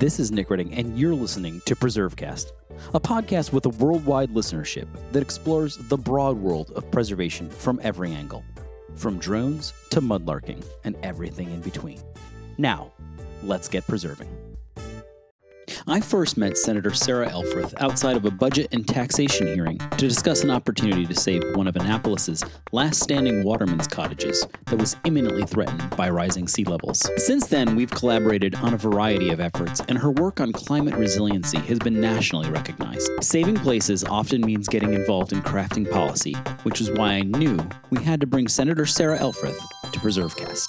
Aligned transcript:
This 0.00 0.18
is 0.18 0.32
Nick 0.32 0.48
Redding, 0.48 0.72
and 0.72 0.98
you're 0.98 1.14
listening 1.14 1.60
to 1.66 1.76
PreserveCast, 1.76 2.52
a 2.94 2.98
podcast 2.98 3.52
with 3.52 3.66
a 3.66 3.68
worldwide 3.68 4.30
listenership 4.30 4.86
that 5.12 5.20
explores 5.20 5.76
the 5.76 5.98
broad 5.98 6.38
world 6.38 6.72
of 6.74 6.90
preservation 6.90 7.50
from 7.50 7.78
every 7.82 8.10
angle, 8.10 8.42
from 8.96 9.18
drones 9.18 9.74
to 9.90 10.00
mudlarking 10.00 10.64
and 10.84 10.96
everything 11.02 11.50
in 11.50 11.60
between. 11.60 12.00
Now, 12.56 12.94
let's 13.42 13.68
get 13.68 13.86
preserving. 13.86 14.49
I 15.90 16.00
first 16.00 16.36
met 16.36 16.56
Senator 16.56 16.94
Sarah 16.94 17.28
Elfreth 17.28 17.74
outside 17.82 18.16
of 18.16 18.24
a 18.24 18.30
budget 18.30 18.68
and 18.70 18.86
taxation 18.86 19.52
hearing 19.52 19.76
to 19.78 20.06
discuss 20.06 20.44
an 20.44 20.50
opportunity 20.50 21.04
to 21.04 21.16
save 21.16 21.42
one 21.56 21.66
of 21.66 21.76
Annapolis's 21.76 22.44
last 22.70 23.00
standing 23.00 23.42
watermen's 23.42 23.88
cottages 23.88 24.46
that 24.66 24.78
was 24.78 24.94
imminently 25.04 25.42
threatened 25.42 25.90
by 25.96 26.08
rising 26.08 26.46
sea 26.46 26.62
levels. 26.62 27.10
Since 27.16 27.48
then, 27.48 27.74
we've 27.74 27.90
collaborated 27.90 28.54
on 28.54 28.72
a 28.72 28.78
variety 28.78 29.30
of 29.30 29.40
efforts, 29.40 29.80
and 29.88 29.98
her 29.98 30.12
work 30.12 30.40
on 30.40 30.52
climate 30.52 30.94
resiliency 30.94 31.58
has 31.58 31.80
been 31.80 32.00
nationally 32.00 32.48
recognized. 32.50 33.10
Saving 33.20 33.56
places 33.56 34.04
often 34.04 34.42
means 34.42 34.68
getting 34.68 34.94
involved 34.94 35.32
in 35.32 35.42
crafting 35.42 35.90
policy, 35.90 36.34
which 36.62 36.80
is 36.80 36.92
why 36.92 37.14
I 37.14 37.22
knew 37.22 37.58
we 37.90 38.00
had 38.00 38.20
to 38.20 38.28
bring 38.28 38.46
Senator 38.46 38.86
Sarah 38.86 39.18
Elfreth 39.18 39.58
to 39.90 39.98
PreserveCast. 39.98 40.68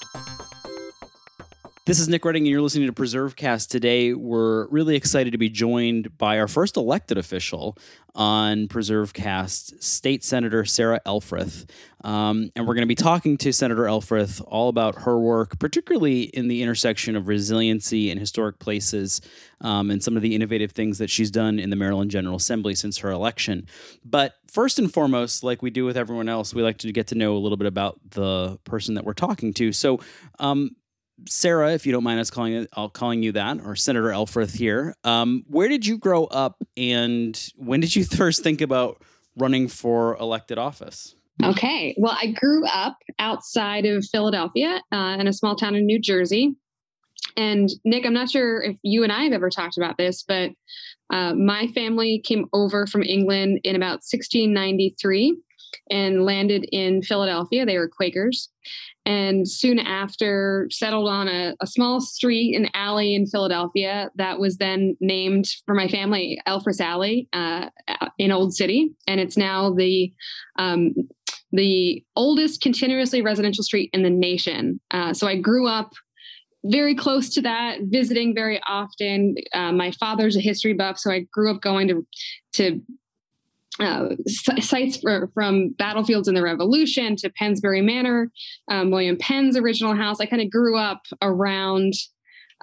This 1.83 1.99
is 1.99 2.07
Nick 2.07 2.23
Redding, 2.23 2.43
and 2.43 2.51
you're 2.51 2.61
listening 2.61 2.85
to 2.85 2.93
PreserveCast. 2.93 3.69
Today, 3.69 4.13
we're 4.13 4.67
really 4.67 4.95
excited 4.95 5.31
to 5.31 5.39
be 5.39 5.49
joined 5.49 6.15
by 6.15 6.37
our 6.37 6.47
first 6.47 6.77
elected 6.77 7.17
official 7.17 7.75
on 8.13 8.67
PreserveCast, 8.67 9.81
State 9.81 10.23
Senator 10.23 10.63
Sarah 10.63 11.01
Elfreth. 11.07 11.65
Um, 12.03 12.51
and 12.55 12.67
we're 12.67 12.75
going 12.75 12.83
to 12.83 12.87
be 12.87 12.93
talking 12.93 13.35
to 13.37 13.51
Senator 13.51 13.87
Elfreth 13.87 14.41
all 14.45 14.69
about 14.69 15.01
her 15.01 15.17
work, 15.19 15.57
particularly 15.57 16.21
in 16.21 16.49
the 16.49 16.61
intersection 16.61 17.15
of 17.15 17.27
resiliency 17.27 18.11
and 18.11 18.19
historic 18.19 18.59
places, 18.59 19.19
um, 19.61 19.89
and 19.89 20.03
some 20.03 20.15
of 20.15 20.21
the 20.21 20.35
innovative 20.35 20.73
things 20.73 20.99
that 20.99 21.09
she's 21.09 21.31
done 21.31 21.57
in 21.57 21.71
the 21.71 21.75
Maryland 21.75 22.11
General 22.11 22.35
Assembly 22.35 22.75
since 22.75 22.99
her 22.99 23.09
election. 23.09 23.65
But 24.05 24.35
first 24.51 24.77
and 24.77 24.93
foremost, 24.93 25.43
like 25.43 25.63
we 25.63 25.71
do 25.71 25.85
with 25.85 25.97
everyone 25.97 26.29
else, 26.29 26.53
we 26.53 26.61
like 26.61 26.77
to 26.79 26.91
get 26.91 27.07
to 27.07 27.15
know 27.15 27.35
a 27.35 27.39
little 27.39 27.57
bit 27.57 27.67
about 27.67 27.99
the 28.11 28.59
person 28.65 28.93
that 28.95 29.03
we're 29.03 29.13
talking 29.13 29.51
to. 29.53 29.71
So, 29.71 29.99
um, 30.37 30.75
Sarah, 31.27 31.73
if 31.73 31.85
you 31.85 31.91
don't 31.91 32.03
mind 32.03 32.19
us 32.19 32.29
calling 32.29 32.53
it, 32.53 32.69
I'll 32.73 32.89
calling 32.89 33.23
you 33.23 33.31
that, 33.33 33.59
or 33.63 33.75
Senator 33.75 34.11
Elfreth 34.11 34.53
here. 34.53 34.95
Um, 35.03 35.43
where 35.47 35.67
did 35.67 35.85
you 35.85 35.97
grow 35.97 36.25
up, 36.25 36.63
and 36.77 37.39
when 37.55 37.79
did 37.79 37.95
you 37.95 38.03
first 38.17 38.43
think 38.43 38.61
about 38.61 39.01
running 39.37 39.67
for 39.67 40.15
elected 40.17 40.57
office? 40.57 41.15
Okay, 41.43 41.95
well, 41.97 42.15
I 42.19 42.27
grew 42.27 42.65
up 42.67 42.97
outside 43.17 43.85
of 43.85 44.05
Philadelphia 44.05 44.81
uh, 44.91 45.17
in 45.19 45.27
a 45.27 45.33
small 45.33 45.55
town 45.55 45.75
in 45.75 45.85
New 45.85 45.99
Jersey. 45.99 46.55
And 47.37 47.69
Nick, 47.85 48.05
I'm 48.05 48.13
not 48.13 48.29
sure 48.29 48.61
if 48.61 48.77
you 48.83 49.03
and 49.03 49.11
I 49.11 49.23
have 49.23 49.33
ever 49.33 49.49
talked 49.49 49.77
about 49.77 49.97
this, 49.97 50.23
but 50.23 50.51
uh, 51.11 51.33
my 51.33 51.67
family 51.67 52.19
came 52.19 52.47
over 52.53 52.85
from 52.85 53.03
England 53.03 53.61
in 53.63 53.75
about 53.75 54.03
1693 54.03 55.37
and 55.89 56.25
landed 56.25 56.65
in 56.71 57.01
Philadelphia. 57.01 57.65
They 57.65 57.77
were 57.77 57.89
Quakers 57.89 58.49
and 59.05 59.49
soon 59.49 59.79
after 59.79 60.67
settled 60.69 61.09
on 61.09 61.27
a, 61.27 61.55
a, 61.59 61.67
small 61.67 62.01
street 62.01 62.55
and 62.55 62.69
alley 62.73 63.15
in 63.15 63.25
Philadelphia 63.25 64.11
that 64.15 64.39
was 64.39 64.57
then 64.57 64.95
named 65.01 65.45
for 65.65 65.73
my 65.73 65.87
family 65.87 66.39
Elfreth 66.45 66.79
Alley 66.79 67.27
uh, 67.33 67.69
in 68.19 68.31
Old 68.31 68.53
City, 68.53 68.91
and 69.07 69.19
it's 69.19 69.37
now 69.37 69.73
the 69.73 70.11
um, 70.59 70.93
the 71.51 72.03
oldest 72.15 72.61
continuously 72.61 73.21
residential 73.21 73.63
street 73.63 73.89
in 73.93 74.03
the 74.03 74.09
nation. 74.09 74.79
Uh, 74.91 75.13
so 75.13 75.27
I 75.27 75.35
grew 75.35 75.67
up 75.67 75.91
very 76.63 76.95
close 76.95 77.33
to 77.33 77.41
that, 77.41 77.79
visiting 77.83 78.35
very 78.35 78.61
often. 78.67 79.35
Uh, 79.53 79.71
my 79.71 79.91
father's 79.99 80.37
a 80.37 80.41
history 80.41 80.73
buff, 80.73 80.99
so 80.99 81.11
I 81.11 81.25
grew 81.33 81.53
up 81.53 81.61
going 81.61 81.87
to 81.87 82.05
to 82.53 82.81
uh, 83.79 84.09
sites 84.59 84.97
for, 84.97 85.29
from 85.33 85.69
battlefields 85.69 86.27
in 86.27 86.35
the 86.35 86.41
Revolution 86.41 87.15
to 87.17 87.29
Pennsbury 87.29 87.81
Manor, 87.81 88.31
um, 88.69 88.91
William 88.91 89.17
Penn's 89.17 89.57
original 89.57 89.95
house. 89.95 90.19
I 90.19 90.25
kind 90.25 90.41
of 90.41 90.49
grew 90.49 90.77
up 90.77 91.01
around 91.21 91.93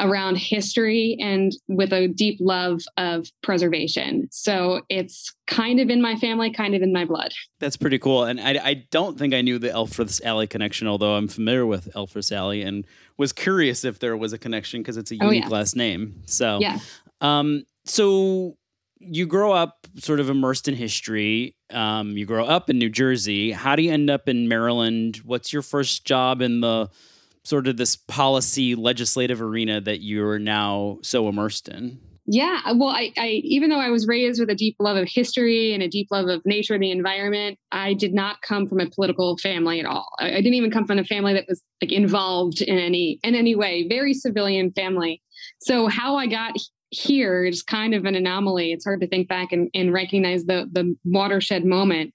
around 0.00 0.36
history 0.36 1.16
and 1.20 1.52
with 1.66 1.92
a 1.92 2.08
deep 2.08 2.38
love 2.40 2.82
of 2.96 3.26
preservation. 3.42 4.28
So 4.30 4.82
it's 4.88 5.34
kind 5.46 5.80
of 5.80 5.90
in 5.90 6.00
my 6.00 6.14
family, 6.16 6.52
kind 6.52 6.74
of 6.74 6.82
in 6.82 6.92
my 6.92 7.04
blood. 7.04 7.32
That's 7.58 7.76
pretty 7.76 7.98
cool. 7.98 8.24
And 8.24 8.40
I, 8.40 8.60
I 8.62 8.74
don't 8.90 9.18
think 9.18 9.34
I 9.34 9.40
knew 9.40 9.58
the 9.58 9.70
Elfreth's 9.72 10.20
Alley 10.22 10.46
connection, 10.46 10.86
although 10.86 11.16
I'm 11.16 11.28
familiar 11.28 11.66
with 11.66 11.94
Elfreth's 11.96 12.30
Alley 12.30 12.62
and 12.62 12.86
was 13.16 13.32
curious 13.32 13.84
if 13.84 13.98
there 13.98 14.16
was 14.16 14.32
a 14.32 14.38
connection 14.38 14.82
because 14.82 14.96
it's 14.96 15.10
a 15.10 15.16
unique 15.16 15.44
oh, 15.46 15.48
yeah. 15.48 15.48
last 15.48 15.74
name. 15.74 16.22
So, 16.26 16.58
yeah. 16.60 16.78
Um, 17.20 17.64
so 17.84 18.56
you 19.00 19.26
grow 19.26 19.52
up 19.52 19.86
sort 19.96 20.20
of 20.20 20.28
immersed 20.28 20.68
in 20.68 20.74
history. 20.74 21.56
Um, 21.70 22.16
you 22.16 22.26
grow 22.26 22.44
up 22.44 22.70
in 22.70 22.78
New 22.78 22.90
Jersey. 22.90 23.52
How 23.52 23.76
do 23.76 23.82
you 23.82 23.92
end 23.92 24.10
up 24.10 24.28
in 24.28 24.48
Maryland? 24.48 25.20
What's 25.24 25.52
your 25.52 25.62
first 25.62 26.04
job 26.04 26.42
in 26.42 26.60
the 26.60 26.88
sort 27.44 27.66
of 27.66 27.76
this 27.76 27.96
policy 27.96 28.74
legislative 28.74 29.40
arena 29.40 29.80
that 29.80 30.00
you're 30.00 30.38
now 30.38 30.98
so 31.02 31.28
immersed 31.28 31.68
in? 31.68 32.00
Yeah, 32.30 32.60
well, 32.74 32.90
I, 32.90 33.10
I 33.16 33.28
even 33.42 33.70
though 33.70 33.80
I 33.80 33.88
was 33.88 34.06
raised 34.06 34.38
with 34.38 34.50
a 34.50 34.54
deep 34.54 34.76
love 34.78 34.98
of 34.98 35.08
history 35.08 35.72
and 35.72 35.82
a 35.82 35.88
deep 35.88 36.08
love 36.10 36.28
of 36.28 36.42
nature 36.44 36.74
and 36.74 36.82
the 36.82 36.90
environment, 36.90 37.58
I 37.72 37.94
did 37.94 38.12
not 38.12 38.42
come 38.42 38.66
from 38.66 38.80
a 38.80 38.90
political 38.90 39.38
family 39.38 39.80
at 39.80 39.86
all. 39.86 40.10
I, 40.18 40.32
I 40.32 40.36
didn't 40.36 40.52
even 40.52 40.70
come 40.70 40.86
from 40.86 40.98
a 40.98 41.04
family 41.04 41.32
that 41.32 41.46
was 41.48 41.62
like 41.80 41.90
involved 41.90 42.60
in 42.60 42.78
any 42.78 43.18
in 43.22 43.34
any 43.34 43.54
way. 43.54 43.88
Very 43.88 44.12
civilian 44.12 44.72
family. 44.72 45.22
So 45.60 45.88
how 45.88 46.16
I 46.16 46.26
got 46.26 46.54
here 46.90 47.44
is 47.44 47.62
kind 47.62 47.94
of 47.94 48.04
an 48.04 48.14
anomaly. 48.14 48.72
It's 48.72 48.84
hard 48.84 49.00
to 49.00 49.06
think 49.06 49.28
back 49.28 49.52
and, 49.52 49.70
and 49.74 49.92
recognize 49.92 50.44
the 50.44 50.68
the 50.70 50.96
watershed 51.04 51.64
moment. 51.64 52.14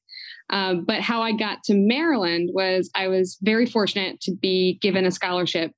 Um, 0.49 0.83
but 0.85 1.01
how 1.01 1.21
I 1.21 1.31
got 1.31 1.63
to 1.65 1.73
Maryland 1.73 2.49
was 2.53 2.89
I 2.95 3.07
was 3.07 3.37
very 3.41 3.65
fortunate 3.65 4.19
to 4.21 4.35
be 4.35 4.77
given 4.81 5.05
a 5.05 5.11
scholarship 5.11 5.71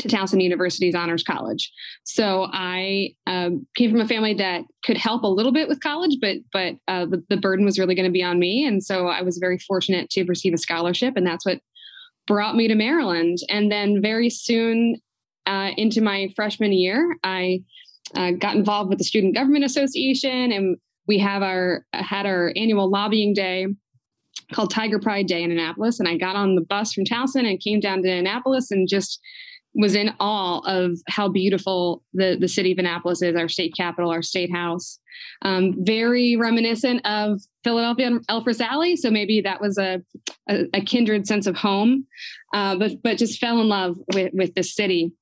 to 0.00 0.08
Towson 0.08 0.42
University's 0.42 0.94
Honors 0.94 1.22
College. 1.22 1.70
So 2.04 2.48
I 2.52 3.14
um, 3.26 3.66
came 3.76 3.90
from 3.90 4.00
a 4.00 4.08
family 4.08 4.34
that 4.34 4.62
could 4.84 4.96
help 4.96 5.22
a 5.22 5.28
little 5.28 5.52
bit 5.52 5.68
with 5.68 5.80
college, 5.80 6.16
but 6.20 6.36
but 6.52 6.74
uh, 6.88 7.06
the, 7.06 7.22
the 7.28 7.36
burden 7.36 7.64
was 7.64 7.78
really 7.78 7.94
going 7.94 8.08
to 8.08 8.12
be 8.12 8.22
on 8.22 8.38
me. 8.38 8.66
And 8.66 8.82
so 8.82 9.08
I 9.08 9.22
was 9.22 9.38
very 9.38 9.58
fortunate 9.58 10.10
to 10.10 10.24
receive 10.24 10.54
a 10.54 10.58
scholarship, 10.58 11.14
and 11.16 11.26
that's 11.26 11.46
what 11.46 11.60
brought 12.26 12.56
me 12.56 12.68
to 12.68 12.74
Maryland. 12.74 13.38
And 13.48 13.70
then 13.70 14.00
very 14.00 14.30
soon 14.30 14.96
uh, 15.46 15.70
into 15.76 16.00
my 16.00 16.28
freshman 16.36 16.72
year, 16.72 17.16
I 17.24 17.62
uh, 18.16 18.32
got 18.32 18.56
involved 18.56 18.88
with 18.88 18.98
the 18.98 19.04
Student 19.04 19.34
Government 19.34 19.64
Association, 19.64 20.52
and 20.52 20.76
we 21.08 21.18
have 21.18 21.42
our 21.42 21.84
had 21.92 22.26
our 22.26 22.52
annual 22.56 22.90
lobbying 22.90 23.34
day 23.34 23.66
called 24.52 24.70
Tiger 24.70 24.98
Pride 24.98 25.26
Day 25.26 25.42
in 25.42 25.50
Annapolis. 25.50 25.98
And 25.98 26.08
I 26.08 26.16
got 26.16 26.36
on 26.36 26.54
the 26.54 26.60
bus 26.60 26.92
from 26.92 27.04
Towson 27.04 27.48
and 27.48 27.60
came 27.60 27.80
down 27.80 28.02
to 28.02 28.10
Annapolis 28.10 28.70
and 28.70 28.88
just 28.88 29.20
was 29.74 29.94
in 29.94 30.12
awe 30.20 30.60
of 30.66 30.98
how 31.08 31.28
beautiful 31.28 32.02
the, 32.12 32.36
the 32.38 32.48
city 32.48 32.72
of 32.72 32.78
Annapolis 32.78 33.22
is, 33.22 33.36
our 33.36 33.48
state 33.48 33.74
capital, 33.74 34.10
our 34.10 34.22
state 34.22 34.52
house. 34.52 34.98
Um, 35.42 35.74
very 35.78 36.36
reminiscent 36.36 37.06
of 37.06 37.40
Philadelphia 37.64 38.08
and 38.08 38.24
Elfreth 38.28 38.60
Alley. 38.60 38.96
So 38.96 39.10
maybe 39.10 39.40
that 39.40 39.60
was 39.60 39.78
a, 39.78 40.02
a, 40.48 40.64
a 40.74 40.80
kindred 40.82 41.26
sense 41.26 41.46
of 41.46 41.56
home, 41.56 42.06
uh, 42.52 42.76
but, 42.76 43.02
but 43.02 43.16
just 43.16 43.40
fell 43.40 43.60
in 43.60 43.68
love 43.68 43.96
with, 44.12 44.32
with 44.34 44.54
the 44.54 44.62
city 44.62 45.12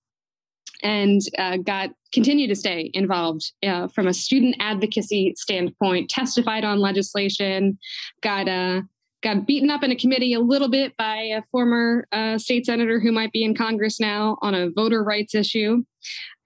and 0.83 1.21
uh, 1.39 1.59
got 1.59 1.91
continued 2.13 2.49
to 2.49 2.57
stay 2.57 2.91
involved 2.95 3.53
uh, 3.63 3.89
from 3.89 4.07
a 4.07 4.15
student 4.15 4.57
advocacy 4.59 5.35
standpoint. 5.37 6.11
Testified 6.11 6.65
on 6.65 6.81
legislation, 6.81 7.79
got 8.23 8.49
uh, 8.49 8.83
got 9.23 9.47
beaten 9.47 9.71
up 9.71 9.83
in 9.83 9.91
a 9.91 9.97
committee 9.97 10.33
a 10.33 10.41
little 10.41 10.69
bit 10.69 10.97
by 10.97 11.17
a 11.17 11.43
former 11.51 12.07
uh, 12.13 12.39
state 12.39 12.65
senator 12.67 12.99
who 12.99 13.13
might 13.13 13.33
be 13.33 13.45
in 13.45 13.55
Congress 13.55 14.01
now 14.01 14.39
on 14.41 14.55
a 14.55 14.71
voter 14.71 15.03
rights 15.03 15.35
issue. 15.35 15.85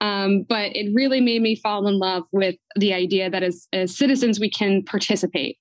Um, 0.01 0.43
but 0.47 0.75
it 0.75 0.93
really 0.93 1.21
made 1.21 1.41
me 1.41 1.55
fall 1.55 1.87
in 1.87 1.97
love 1.97 2.23
with 2.33 2.55
the 2.75 2.93
idea 2.93 3.29
that 3.29 3.43
as, 3.43 3.67
as 3.71 3.95
citizens 3.95 4.39
we 4.39 4.49
can 4.49 4.83
participate. 4.83 5.57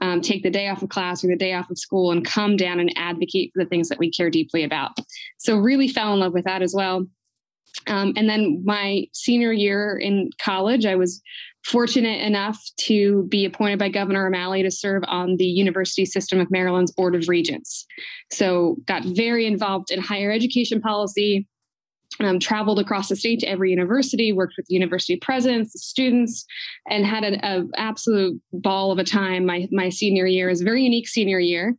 Um, 0.00 0.20
take 0.20 0.42
the 0.42 0.50
day 0.50 0.68
off 0.68 0.82
of 0.82 0.88
class 0.88 1.22
or 1.22 1.28
the 1.28 1.36
day 1.36 1.52
off 1.52 1.70
of 1.70 1.78
school 1.78 2.10
and 2.10 2.24
come 2.24 2.56
down 2.56 2.80
and 2.80 2.92
advocate 2.96 3.52
for 3.54 3.62
the 3.62 3.68
things 3.68 3.88
that 3.88 3.98
we 3.98 4.10
care 4.10 4.30
deeply 4.30 4.64
about. 4.64 4.92
So, 5.36 5.56
really 5.56 5.86
fell 5.86 6.14
in 6.14 6.20
love 6.20 6.32
with 6.32 6.44
that 6.44 6.62
as 6.62 6.74
well. 6.74 7.06
Um, 7.86 8.12
and 8.16 8.28
then 8.28 8.62
my 8.64 9.06
senior 9.12 9.52
year 9.52 9.96
in 9.96 10.30
college, 10.40 10.86
I 10.86 10.94
was 10.94 11.22
fortunate 11.64 12.20
enough 12.20 12.60
to 12.76 13.24
be 13.28 13.44
appointed 13.44 13.78
by 13.78 13.88
Governor 13.88 14.26
O'Malley 14.26 14.62
to 14.62 14.70
serve 14.70 15.02
on 15.06 15.36
the 15.36 15.46
University 15.46 16.04
System 16.04 16.40
of 16.40 16.50
Maryland's 16.50 16.92
Board 16.92 17.14
of 17.14 17.28
Regents. 17.28 17.86
So, 18.32 18.76
got 18.86 19.04
very 19.04 19.46
involved 19.46 19.90
in 19.90 20.00
higher 20.00 20.32
education 20.32 20.80
policy, 20.80 21.46
um, 22.20 22.38
traveled 22.38 22.78
across 22.78 23.08
the 23.08 23.16
state 23.16 23.40
to 23.40 23.46
every 23.46 23.70
university, 23.70 24.32
worked 24.32 24.54
with 24.56 24.66
university 24.68 25.16
presidents, 25.16 25.72
students, 25.84 26.44
and 26.88 27.06
had 27.06 27.24
an 27.24 27.70
absolute 27.76 28.40
ball 28.52 28.92
of 28.92 28.98
a 28.98 29.04
time. 29.04 29.46
My 29.46 29.68
my 29.70 29.88
senior 29.88 30.26
year 30.26 30.48
is 30.48 30.60
a 30.60 30.64
very 30.64 30.82
unique 30.82 31.08
senior 31.08 31.38
year. 31.38 31.76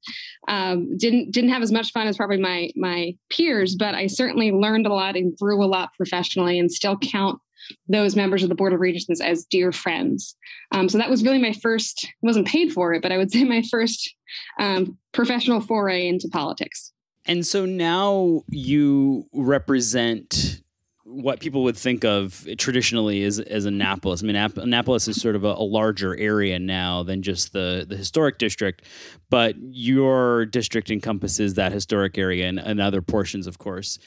Um, 0.47 0.97
didn't 0.97 1.31
didn't 1.31 1.51
have 1.51 1.61
as 1.61 1.71
much 1.71 1.91
fun 1.91 2.07
as 2.07 2.17
probably 2.17 2.37
my 2.37 2.69
my 2.75 3.15
peers, 3.29 3.75
but 3.75 3.95
I 3.95 4.07
certainly 4.07 4.51
learned 4.51 4.87
a 4.87 4.93
lot 4.93 5.15
and 5.15 5.37
grew 5.37 5.63
a 5.63 5.67
lot 5.67 5.89
professionally, 5.97 6.59
and 6.59 6.71
still 6.71 6.97
count 6.97 7.39
those 7.87 8.15
members 8.15 8.43
of 8.43 8.49
the 8.49 8.55
Board 8.55 8.73
of 8.73 8.79
Regents 8.79 9.21
as 9.21 9.45
dear 9.45 9.71
friends. 9.71 10.35
Um, 10.71 10.89
so 10.89 10.97
that 10.97 11.09
was 11.09 11.23
really 11.23 11.41
my 11.41 11.53
first, 11.53 12.07
wasn't 12.21 12.47
paid 12.47 12.73
for 12.73 12.93
it, 12.93 13.01
but 13.01 13.11
I 13.11 13.17
would 13.17 13.31
say 13.31 13.43
my 13.45 13.63
first 13.69 14.13
um, 14.59 14.97
professional 15.11 15.61
foray 15.61 16.07
into 16.07 16.27
politics. 16.27 16.91
And 17.25 17.45
so 17.45 17.65
now 17.65 18.43
you 18.49 19.27
represent 19.33 20.61
what 21.05 21.39
people 21.39 21.63
would 21.63 21.77
think 21.77 22.03
of 22.03 22.45
traditionally 22.57 23.23
as, 23.23 23.39
as 23.39 23.65
Annapolis. 23.65 24.23
I 24.23 24.25
mean, 24.25 24.35
Annapolis 24.35 25.07
is 25.07 25.21
sort 25.21 25.35
of 25.35 25.43
a, 25.43 25.53
a, 25.53 25.63
larger 25.63 26.17
area 26.17 26.57
now 26.57 27.03
than 27.03 27.21
just 27.21 27.53
the, 27.53 27.85
the 27.87 27.95
historic 27.95 28.39
district, 28.39 28.83
but 29.29 29.55
your 29.59 30.45
district 30.45 30.89
encompasses 30.89 31.53
that 31.53 31.71
historic 31.71 32.17
area 32.17 32.47
and, 32.47 32.57
and 32.57 32.81
other 32.81 33.01
portions, 33.01 33.47
of 33.47 33.59
course. 33.59 33.99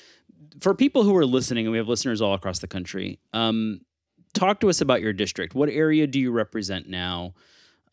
For 0.60 0.74
people 0.74 1.04
who 1.04 1.14
are 1.16 1.26
listening, 1.26 1.66
and 1.66 1.72
we 1.72 1.78
have 1.78 1.88
listeners 1.88 2.20
all 2.20 2.34
across 2.34 2.58
the 2.58 2.66
country, 2.66 3.20
um, 3.32 3.82
talk 4.32 4.60
to 4.60 4.68
us 4.68 4.80
about 4.80 5.00
your 5.00 5.12
district. 5.12 5.54
What 5.54 5.68
area 5.68 6.06
do 6.06 6.18
you 6.18 6.32
represent 6.32 6.88
now? 6.88 7.34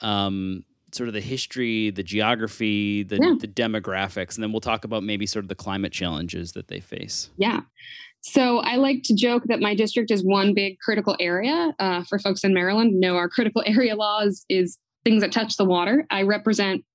Um, 0.02 0.64
sort 0.96 1.08
of 1.08 1.14
the 1.14 1.22
history, 1.22 1.90
the 1.90 2.04
geography, 2.04 3.04
the, 3.04 3.20
yeah. 3.22 3.36
the 3.40 3.48
demographics, 3.48 4.36
and 4.36 4.44
then 4.44 4.52
we'll 4.52 4.62
talk 4.62 4.84
about 4.84 5.04
maybe 5.04 5.26
sort 5.26 5.46
of 5.46 5.50
the 5.50 5.56
climate 5.56 5.92
challenges 5.92 6.54
that 6.54 6.68
they 6.68 6.80
face. 6.80 7.30
Yeah. 7.38 7.62
So 8.22 8.60
I 8.60 8.78
like 8.78 9.04
to 9.04 9.16
joke 9.16 9.44
that 9.48 9.60
my 9.60 9.76
district 9.76 10.10
is 10.10 10.24
one 10.24 10.54
big 10.54 10.80
critical 10.80 11.16
area. 11.20 11.76
Uh, 11.78 12.04
for 12.04 12.18
folks 12.20 12.44
in 12.44 12.54
Maryland, 12.54 13.00
no, 13.00 13.18
our 13.18 13.28
critical 13.28 13.64
area 13.68 13.96
laws 13.96 14.46
is 14.50 14.78
things 15.04 15.22
that 15.22 15.32
touch 15.32 15.58
the 15.58 15.66
water. 15.66 16.06
I 16.10 16.22
represent 16.22 16.86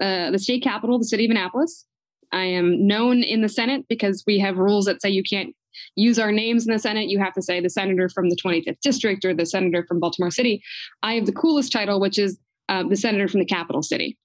uh, 0.00 0.30
the 0.30 0.38
state 0.38 0.62
capital, 0.62 0.98
the 0.98 1.04
city 1.04 1.24
of 1.24 1.30
Annapolis. 1.32 1.84
I 2.32 2.44
am 2.44 2.86
known 2.86 3.22
in 3.22 3.40
the 3.40 3.48
Senate 3.48 3.86
because 3.88 4.22
we 4.26 4.38
have 4.38 4.58
rules 4.58 4.84
that 4.84 5.02
say 5.02 5.08
you 5.08 5.22
can't 5.22 5.54
use 5.96 6.18
our 6.18 6.30
names 6.30 6.66
in 6.66 6.72
the 6.72 6.78
Senate. 6.78 7.08
You 7.08 7.18
have 7.18 7.34
to 7.34 7.42
say 7.42 7.60
the 7.60 7.70
senator 7.70 8.08
from 8.08 8.28
the 8.28 8.36
25th 8.36 8.80
district 8.80 9.24
or 9.24 9.34
the 9.34 9.46
senator 9.46 9.84
from 9.86 9.98
Baltimore 9.98 10.30
City. 10.30 10.62
I 11.02 11.14
have 11.14 11.26
the 11.26 11.32
coolest 11.32 11.72
title, 11.72 12.00
which 12.00 12.18
is 12.18 12.38
uh, 12.68 12.84
the 12.88 12.96
senator 12.96 13.28
from 13.28 13.40
the 13.40 13.46
capital 13.46 13.82
city. 13.82 14.18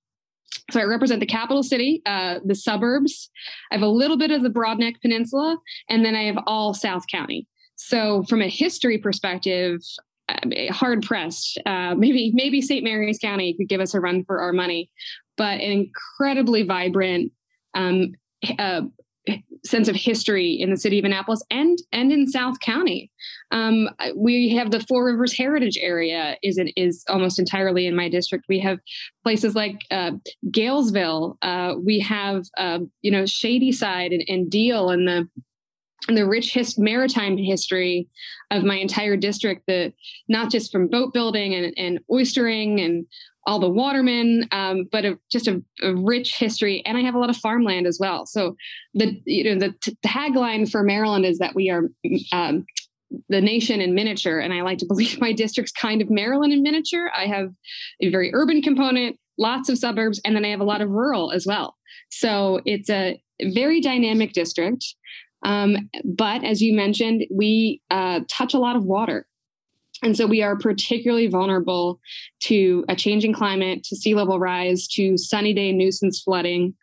So 0.72 0.80
I 0.80 0.84
represent 0.84 1.20
the 1.20 1.26
capital 1.26 1.64
city, 1.64 2.02
uh, 2.06 2.40
the 2.46 2.56
suburbs. 2.56 3.30
I 3.72 3.76
have 3.76 3.82
a 3.82 3.88
little 3.88 4.18
bit 4.18 4.32
of 4.32 4.44
the 4.44 4.50
Broadneck 4.50 5.02
Peninsula, 5.02 5.58
and 5.90 6.06
then 6.06 6.16
I 6.16 6.24
have 6.24 6.38
all 6.48 6.74
South 6.74 7.04
County. 7.08 7.48
So 7.76 8.24
from 8.30 8.42
a 8.42 8.48
history 8.48 8.98
perspective, 8.98 9.82
uh, 10.30 10.72
hard 10.72 11.04
pressed. 11.04 11.60
Uh, 11.66 11.96
maybe 11.98 12.32
maybe 12.34 12.62
St. 12.62 12.84
Mary's 12.84 13.20
County 13.20 13.56
could 13.58 13.68
give 13.68 13.82
us 13.82 13.94
a 13.94 14.00
run 14.00 14.24
for 14.26 14.42
our 14.42 14.54
money, 14.54 14.90
but 15.38 15.60
an 15.60 15.72
incredibly 15.72 16.64
vibrant 16.64 17.32
um, 17.74 18.14
uh, 18.60 18.82
sense 19.66 19.88
of 19.88 19.96
history 19.96 20.52
in 20.52 20.70
the 20.70 20.78
city 20.78 21.00
of 21.00 21.06
Annapolis 21.06 21.42
and 21.50 21.78
and 21.92 22.12
in 22.12 22.28
South 22.28 22.60
County. 22.60 23.12
Um, 23.52 23.90
we 24.16 24.50
have 24.50 24.72
the 24.72 24.82
Four 24.82 25.06
Rivers 25.06 25.38
Heritage 25.38 25.78
Area 25.82 26.38
is 26.44 26.60
is 26.76 27.04
almost 27.08 27.40
entirely 27.40 27.88
in 27.88 27.96
my 27.96 28.10
district. 28.10 28.46
We 28.50 28.60
have 28.60 28.80
places 29.24 29.56
like 29.56 29.82
uh, 29.92 30.12
Galesville. 30.52 31.38
Uh, 31.42 31.76
we 31.84 32.00
have 32.00 32.44
uh, 32.58 32.80
you 33.02 33.12
know 33.12 33.26
Shadyside 33.26 34.12
and, 34.12 34.24
and 34.28 34.50
Deal 34.50 34.90
and 34.90 35.08
the 35.08 35.28
and 36.08 36.18
the 36.18 36.28
rich 36.28 36.54
his, 36.54 36.78
maritime 36.78 37.38
history 37.38 38.10
of 38.52 38.64
my 38.64 38.76
entire 38.76 39.16
district, 39.16 39.64
the 39.68 39.94
not 40.28 40.52
just 40.52 40.72
from 40.72 40.88
boat 40.88 41.14
building 41.14 41.56
and, 41.56 41.74
and 41.78 42.00
oystering 42.12 42.84
and 42.84 43.06
all 43.46 43.60
the 43.60 43.70
watermen, 43.70 44.48
um, 44.52 44.88
but 44.92 45.06
a, 45.06 45.20
just 45.32 45.48
a, 45.48 45.62
a, 45.82 45.94
rich 45.96 46.38
history. 46.38 46.82
And 46.86 46.98
I 46.98 47.02
have 47.02 47.16
a 47.16 47.20
lot 47.20 47.30
of 47.30 47.38
farmland 47.38 47.88
as 47.88 47.98
well. 48.00 48.26
So 48.26 48.56
the 48.94 49.20
you 49.26 49.44
know 49.44 49.60
the 49.60 49.74
t- 49.82 49.98
tagline 50.06 50.70
for 50.70 50.84
Maryland 50.84 51.26
is 51.26 51.40
that 51.40 51.56
we 51.56 51.70
are 51.70 51.90
um, 52.32 52.66
the 53.30 53.42
nation 53.42 53.82
in 53.82 53.94
miniature, 53.94 54.40
and 54.40 54.54
I 54.54 54.62
like 54.62 54.78
to 54.80 54.86
believe 54.86 55.20
my 55.22 55.34
district's 55.34 55.72
kind 55.72 56.02
of 56.02 56.10
Maryland 56.10 56.54
in 56.54 56.64
miniature. 56.64 57.12
I 57.16 57.26
have 57.26 57.50
a 58.02 58.10
very 58.10 58.34
urban 58.34 58.62
component, 58.62 59.18
lots 59.38 59.70
of 59.70 59.78
suburbs, 59.78 60.22
and 60.26 60.36
then 60.36 60.46
I 60.46 60.50
have 60.50 60.62
a 60.62 60.66
lot 60.66 60.82
of 60.82 60.90
rural 60.90 61.32
as 61.32 61.46
well. 61.46 61.76
So 62.10 62.62
it's 62.66 62.90
a 62.90 63.22
very 63.42 63.82
dynamic 63.82 64.34
district. 64.34 64.86
Um, 65.46 65.90
but 66.06 66.44
as 66.44 66.62
you 66.62 66.74
mentioned, 66.74 67.26
we 67.30 67.82
uh, 67.92 68.22
touch 68.30 68.54
a 68.54 68.60
lot 68.60 68.78
of 68.78 68.86
water. 68.86 69.28
And 70.04 70.18
so 70.18 70.28
we 70.28 70.44
are 70.44 70.58
particularly 70.58 71.28
vulnerable 71.28 72.00
to 72.42 72.84
a 72.90 72.96
changing 72.96 73.34
climate, 73.34 73.84
to 73.86 73.96
sea 73.96 74.14
level 74.14 74.40
rise, 74.40 74.88
to 74.90 75.18
sunny 75.18 75.54
day 75.54 75.72
nuisance 75.72 76.22
flooding. 76.22 76.76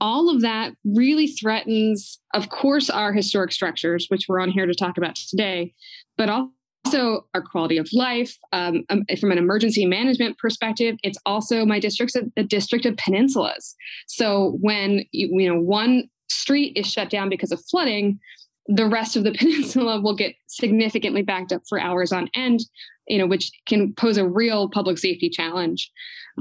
All 0.00 0.28
of 0.28 0.42
that 0.42 0.72
really 0.84 1.28
threatens, 1.28 2.18
of 2.34 2.50
course, 2.50 2.90
our 2.90 3.12
historic 3.12 3.52
structures, 3.52 4.06
which 4.08 4.26
we're 4.28 4.40
on 4.40 4.50
here 4.50 4.66
to 4.66 4.74
talk 4.74 4.98
about 4.98 5.14
today, 5.14 5.72
but 6.18 6.28
also 6.28 7.26
our 7.32 7.40
quality 7.40 7.78
of 7.78 7.88
life. 7.92 8.36
Um, 8.52 8.84
um 8.90 9.04
from 9.20 9.30
an 9.30 9.38
emergency 9.38 9.86
management 9.86 10.36
perspective, 10.38 10.96
it's 11.04 11.18
also 11.24 11.64
my 11.64 11.78
district's 11.78 12.16
a 12.16 12.42
district 12.42 12.86
of 12.86 12.96
peninsulas. 12.96 13.74
So 14.08 14.58
when 14.60 15.04
you 15.12 15.48
know 15.48 15.60
one 15.60 16.10
street 16.28 16.76
is 16.76 16.90
shut 16.90 17.08
down 17.08 17.28
because 17.28 17.52
of 17.52 17.64
flooding, 17.70 18.18
the 18.66 18.86
rest 18.86 19.16
of 19.16 19.24
the 19.24 19.32
peninsula 19.38 20.00
will 20.00 20.14
get 20.14 20.34
significantly 20.46 21.22
backed 21.22 21.52
up 21.52 21.62
for 21.68 21.80
hours 21.80 22.12
on 22.12 22.28
end, 22.34 22.60
you 23.08 23.18
know, 23.18 23.26
which 23.26 23.50
can 23.66 23.92
pose 23.94 24.16
a 24.16 24.26
real 24.26 24.68
public 24.68 24.98
safety 24.98 25.28
challenge. 25.28 25.90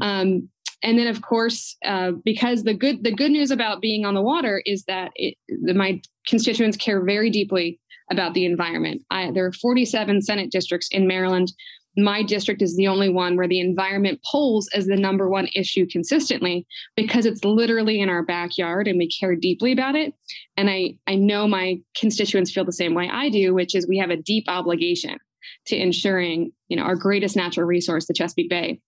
Um, 0.02 0.50
and 0.82 1.00
then, 1.00 1.08
of 1.08 1.22
course, 1.22 1.78
uh, 1.86 2.12
because 2.26 2.64
the 2.64 2.74
good 2.74 3.04
the 3.04 3.12
good 3.12 3.32
news 3.32 3.52
about 3.52 3.82
being 3.82 4.06
on 4.06 4.16
the 4.16 4.22
water 4.22 4.62
is 4.66 4.84
that 4.86 5.12
it, 5.16 5.36
the, 5.48 5.74
my 5.74 6.02
constituents 6.28 6.76
care 6.76 7.04
very 7.04 7.30
deeply 7.30 7.80
about 8.12 8.34
the 8.34 8.46
environment. 8.46 9.02
I, 9.10 9.32
there 9.32 9.46
are 9.46 9.54
47 9.54 10.22
Senate 10.22 10.52
districts 10.52 10.90
in 10.92 11.08
Maryland 11.08 11.54
my 11.96 12.24
district 12.24 12.62
is 12.62 12.76
the 12.76 12.88
only 12.88 13.10
one 13.10 13.36
where 13.36 13.48
the 13.48 13.60
environment 13.60 14.20
polls 14.26 14.70
as 14.74 14.88
the 14.88 14.96
number 14.96 15.30
one 15.30 15.48
issue 15.56 15.86
consistently 15.86 16.66
because 16.96 17.26
it's 17.26 17.44
literally 17.44 18.02
in 18.02 18.10
our 18.10 18.24
backyard 18.24 18.88
and 18.88 18.98
we 18.98 19.08
care 19.08 19.36
deeply 19.36 19.72
about 19.72 19.96
it. 19.96 20.14
And 20.58 20.70
i 20.70 20.96
i 21.08 21.16
know 21.16 21.48
my 21.48 21.80
constituents 21.96 22.52
feel 22.52 22.66
the 22.66 22.72
same 22.72 22.94
way 22.94 23.10
i 23.12 23.30
do 23.30 23.54
which 23.54 23.76
is 23.76 23.88
we 23.88 23.98
have 23.98 24.10
a 24.10 24.18
deep 24.18 24.46
obligation 24.48 25.18
to 25.66 25.76
ensuring 25.76 26.52
you 26.68 26.78
know 26.78 26.84
our 26.84 26.96
greatest 26.96 27.36
natural 27.36 27.66
resource 27.66 28.06
the 28.06 28.14
chesapeake 28.14 28.50
bay 28.50 28.80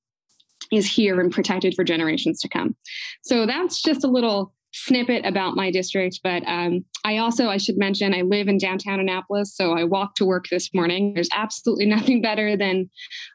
is 0.71 0.85
here 0.85 1.19
and 1.19 1.31
protected 1.31 1.75
for 1.75 1.83
generations 1.83 2.39
to 2.41 2.49
come. 2.49 2.75
So 3.21 3.45
that's 3.45 3.81
just 3.81 4.03
a 4.03 4.07
little 4.07 4.53
snippet 4.75 5.25
about 5.25 5.55
my 5.55 5.71
district, 5.71 6.19
but 6.23 6.43
um, 6.45 6.83
I 7.03 7.17
also, 7.17 7.47
I 7.47 7.57
should 7.57 7.77
mention, 7.77 8.13
I 8.13 8.21
live 8.21 8.47
in 8.47 8.57
downtown 8.57 8.99
Annapolis, 8.99 9.55
so 9.55 9.71
I 9.71 9.85
walked 9.85 10.17
to 10.17 10.25
work 10.25 10.45
this 10.51 10.73
morning. 10.73 11.13
There's 11.13 11.29
absolutely 11.31 11.85
nothing 11.95 12.21
better 12.21 12.57
than 12.57 12.89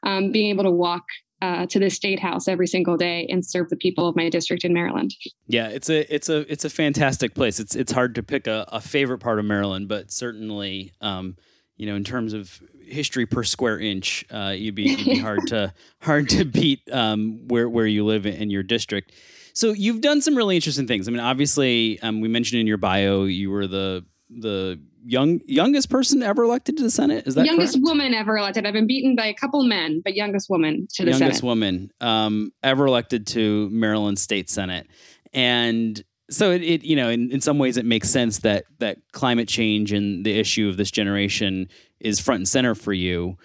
um, 0.05 0.31
being 0.31 0.49
able 0.49 0.63
to 0.63 0.71
walk 0.71 1.03
uh, 1.41 1.65
to 1.65 1.79
the 1.79 1.89
state 1.89 2.19
house 2.19 2.47
every 2.47 2.67
single 2.67 2.97
day 2.97 3.25
and 3.29 3.43
serve 3.43 3.69
the 3.69 3.75
people 3.75 4.07
of 4.07 4.15
my 4.15 4.29
district 4.29 4.63
in 4.63 4.73
Maryland. 4.73 5.11
Yeah, 5.47 5.69
it's 5.69 5.89
a 5.89 6.13
it's 6.13 6.29
a 6.29 6.51
it's 6.51 6.65
a 6.65 6.69
fantastic 6.69 7.33
place. 7.33 7.59
It's 7.59 7.75
it's 7.75 7.91
hard 7.91 8.13
to 8.15 8.23
pick 8.23 8.45
a, 8.45 8.65
a 8.71 8.79
favorite 8.79 9.17
part 9.17 9.39
of 9.39 9.45
Maryland, 9.45 9.87
but 9.87 10.11
certainly, 10.11 10.93
um, 11.01 11.35
you 11.77 11.87
know, 11.87 11.95
in 11.95 12.03
terms 12.03 12.33
of 12.33 12.61
history 12.85 13.25
per 13.25 13.43
square 13.43 13.79
inch, 13.79 14.23
uh, 14.29 14.53
you'd 14.55 14.75
be, 14.75 14.83
you'd 14.83 15.05
be 15.05 15.17
hard 15.19 15.47
to 15.47 15.73
hard 16.01 16.29
to 16.29 16.45
beat 16.45 16.81
um, 16.91 17.47
where 17.47 17.67
where 17.67 17.87
you 17.87 18.05
live 18.05 18.27
in 18.27 18.51
your 18.51 18.63
district. 18.63 19.11
So 19.53 19.71
you've 19.71 20.01
done 20.01 20.21
some 20.21 20.35
really 20.35 20.55
interesting 20.55 20.87
things. 20.87 21.07
I 21.07 21.11
mean, 21.11 21.19
obviously, 21.19 21.99
um, 22.01 22.21
we 22.21 22.27
mentioned 22.27 22.61
in 22.61 22.67
your 22.67 22.77
bio 22.77 23.23
you 23.23 23.49
were 23.49 23.67
the 23.67 24.05
the 24.29 24.79
young 25.03 25.41
youngest 25.45 25.89
person 25.89 26.23
ever 26.23 26.43
elected 26.43 26.77
to 26.77 26.83
the 26.83 26.91
Senate. 26.91 27.27
Is 27.27 27.35
that 27.35 27.45
youngest 27.45 27.73
correct? 27.73 27.85
woman 27.85 28.13
ever 28.13 28.37
elected? 28.37 28.65
I've 28.65 28.73
been 28.73 28.87
beaten 28.87 29.15
by 29.15 29.25
a 29.25 29.33
couple 29.33 29.63
men, 29.63 30.01
but 30.03 30.15
youngest 30.15 30.49
woman 30.49 30.87
to 30.93 31.05
the 31.05 31.11
youngest 31.11 31.39
Senate. 31.39 31.43
woman 31.43 31.91
um, 31.99 32.51
ever 32.63 32.85
elected 32.85 33.27
to 33.27 33.69
Maryland 33.69 34.19
State 34.19 34.49
Senate, 34.49 34.87
and 35.33 36.01
so 36.29 36.51
it, 36.51 36.61
it 36.61 36.83
you 36.83 36.95
know 36.95 37.09
in, 37.09 37.31
in 37.31 37.41
some 37.41 37.57
ways 37.57 37.77
it 37.77 37.85
makes 37.85 38.09
sense 38.09 38.39
that 38.39 38.65
that 38.79 38.99
climate 39.11 39.47
change 39.47 39.91
and 39.91 40.25
the 40.25 40.37
issue 40.37 40.69
of 40.69 40.77
this 40.77 40.91
generation 40.91 41.67
is 41.99 42.19
front 42.19 42.39
and 42.39 42.47
center 42.47 42.73
for 42.73 42.93
you 42.93 43.37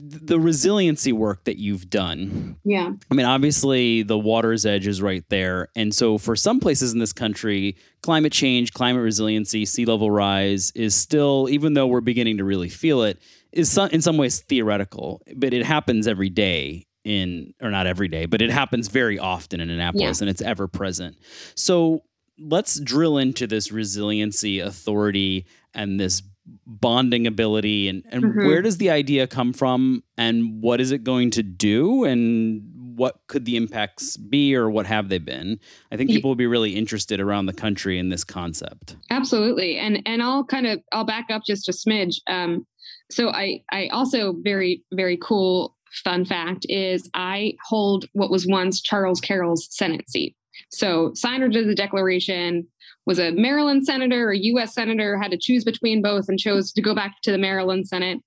the 0.00 0.38
resiliency 0.38 1.12
work 1.12 1.44
that 1.44 1.58
you've 1.58 1.90
done. 1.90 2.56
Yeah. 2.64 2.92
I 3.10 3.14
mean, 3.14 3.26
obviously, 3.26 4.02
the 4.02 4.18
water's 4.18 4.64
edge 4.64 4.86
is 4.86 5.02
right 5.02 5.24
there. 5.28 5.68
And 5.74 5.92
so, 5.92 6.18
for 6.18 6.36
some 6.36 6.60
places 6.60 6.92
in 6.92 7.00
this 7.00 7.12
country, 7.12 7.76
climate 8.02 8.32
change, 8.32 8.72
climate 8.72 9.02
resiliency, 9.02 9.64
sea 9.64 9.84
level 9.84 10.10
rise 10.10 10.70
is 10.72 10.94
still, 10.94 11.48
even 11.50 11.74
though 11.74 11.88
we're 11.88 12.00
beginning 12.00 12.36
to 12.38 12.44
really 12.44 12.68
feel 12.68 13.02
it, 13.02 13.18
is 13.50 13.70
some, 13.70 13.90
in 13.90 14.00
some 14.00 14.16
ways 14.16 14.40
theoretical, 14.40 15.20
but 15.34 15.52
it 15.52 15.66
happens 15.66 16.06
every 16.06 16.30
day 16.30 16.86
in, 17.04 17.52
or 17.60 17.70
not 17.70 17.86
every 17.86 18.08
day, 18.08 18.26
but 18.26 18.40
it 18.40 18.50
happens 18.50 18.88
very 18.88 19.18
often 19.18 19.60
in 19.60 19.68
Annapolis 19.68 20.20
yeah. 20.20 20.24
and 20.24 20.30
it's 20.30 20.42
ever 20.42 20.68
present. 20.68 21.16
So, 21.56 22.04
let's 22.38 22.78
drill 22.78 23.18
into 23.18 23.48
this 23.48 23.72
resiliency 23.72 24.60
authority 24.60 25.44
and 25.74 25.98
this 25.98 26.22
bonding 26.66 27.26
ability 27.26 27.88
and, 27.88 28.04
and 28.10 28.22
mm-hmm. 28.22 28.46
where 28.46 28.62
does 28.62 28.78
the 28.78 28.90
idea 28.90 29.26
come 29.26 29.52
from 29.52 30.02
and 30.16 30.62
what 30.62 30.80
is 30.80 30.92
it 30.92 31.04
going 31.04 31.30
to 31.30 31.42
do 31.42 32.04
and 32.04 32.62
what 32.74 33.20
could 33.28 33.44
the 33.44 33.56
impacts 33.56 34.16
be 34.16 34.56
or 34.56 34.68
what 34.68 34.86
have 34.86 35.08
they 35.08 35.18
been 35.18 35.58
i 35.92 35.96
think 35.96 36.10
people 36.10 36.28
will 36.28 36.34
be 36.34 36.46
really 36.46 36.74
interested 36.74 37.20
around 37.20 37.46
the 37.46 37.52
country 37.52 37.98
in 37.98 38.08
this 38.08 38.24
concept 38.24 38.96
absolutely 39.10 39.78
and 39.78 40.02
and 40.04 40.22
i'll 40.22 40.44
kind 40.44 40.66
of 40.66 40.80
i'll 40.92 41.04
back 41.04 41.26
up 41.30 41.42
just 41.46 41.68
a 41.68 41.72
smidge 41.72 42.16
um, 42.28 42.66
so 43.10 43.30
I, 43.30 43.62
I 43.70 43.88
also 43.88 44.34
very, 44.38 44.82
very 44.92 45.16
cool 45.16 45.74
fun 46.04 46.24
fact 46.24 46.66
is 46.68 47.08
I 47.14 47.54
hold 47.66 48.04
what 48.12 48.30
was 48.30 48.46
once 48.46 48.80
Charles 48.80 49.20
Carroll's 49.20 49.68
Senate 49.70 50.08
seat. 50.10 50.36
So 50.70 51.12
signer 51.14 51.46
of 51.46 51.52
the 51.52 51.74
Declaration 51.74 52.66
was 53.06 53.18
a 53.18 53.32
Maryland 53.32 53.86
senator 53.86 54.28
or 54.28 54.34
U.S. 54.34 54.74
senator, 54.74 55.18
had 55.18 55.30
to 55.30 55.38
choose 55.38 55.64
between 55.64 56.02
both, 56.02 56.28
and 56.28 56.38
chose 56.38 56.72
to 56.72 56.82
go 56.82 56.94
back 56.94 57.16
to 57.22 57.32
the 57.32 57.38
Maryland 57.38 57.88
Senate. 57.88 58.20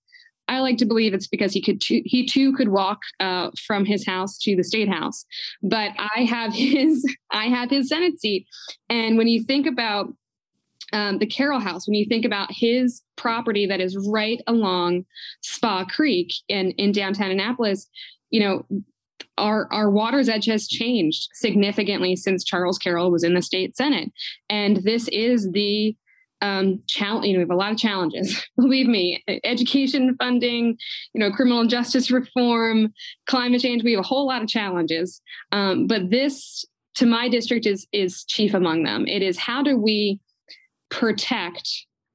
I 0.48 0.60
like 0.60 0.78
to 0.80 0.86
believe 0.86 1.14
it's 1.14 1.28
because 1.28 1.54
he 1.54 1.62
could 1.62 1.82
he 1.84 2.26
too 2.26 2.52
could 2.54 2.70
walk 2.70 3.00
uh, 3.20 3.52
from 3.66 3.86
his 3.86 4.06
house 4.06 4.38
to 4.40 4.56
the 4.56 4.64
state 4.64 4.90
house, 4.90 5.26
but 5.62 5.92
I 5.98 6.24
have 6.24 6.54
his 6.56 7.06
I 7.32 7.46
have 7.46 7.70
his 7.70 7.88
Senate 7.88 8.20
seat, 8.20 8.48
and 8.90 9.18
when 9.18 9.28
you 9.28 9.44
think 9.44 9.68
about 9.68 10.14
um, 10.94 11.20
the 11.20 11.26
Carroll 11.26 11.60
House, 11.60 11.88
when 11.88 11.94
you 11.94 12.06
think 12.06 12.26
about 12.26 12.52
his 12.52 13.02
property 13.16 13.66
that 13.66 13.80
is 13.80 13.98
right 14.10 14.42
along 14.48 15.06
Spa 15.42 15.86
Creek 15.86 16.34
in 16.50 16.72
in 16.72 16.92
downtown 16.92 17.32
Annapolis, 17.32 17.88
you 18.30 18.42
know 18.42 18.66
our 19.42 19.68
our 19.72 19.90
water's 19.90 20.30
edge 20.30 20.46
has 20.46 20.68
changed 20.68 21.28
significantly 21.34 22.16
since 22.16 22.46
Charles 22.46 22.78
Carroll 22.78 23.12
was 23.12 23.24
in 23.24 23.34
the 23.34 23.42
state 23.42 23.76
senate, 23.76 24.12
and 24.50 24.78
this 24.78 25.08
is 25.10 25.50
the 25.52 25.96
um, 26.42 26.82
challenge. 26.88 27.26
You 27.26 27.34
know, 27.34 27.40
we 27.40 27.44
have 27.44 27.52
a 27.52 27.56
lot 27.56 27.72
of 27.72 27.78
challenges. 27.78 28.42
Believe 28.56 28.88
me, 28.88 29.24
education 29.44 30.16
funding, 30.18 30.78
you 31.14 31.20
know, 31.20 31.32
criminal 31.32 31.66
justice 31.66 32.12
reform, 32.12 32.94
climate 33.28 33.62
change. 33.62 33.84
We 33.84 33.94
have 33.94 34.02
a 34.02 34.08
whole 34.08 34.28
lot 34.28 34.44
of 34.44 34.48
challenges, 34.48 35.22
um, 35.52 35.88
but 35.88 36.10
this, 36.10 36.64
to 36.96 37.06
my 37.06 37.28
district, 37.28 37.66
is 37.66 37.88
is 37.92 38.24
chief 38.26 38.54
among 38.54 38.84
them. 38.84 39.08
It 39.08 39.24
is 39.24 39.38
how 39.38 39.64
do 39.64 39.76
we 39.76 40.20
protect 40.90 41.68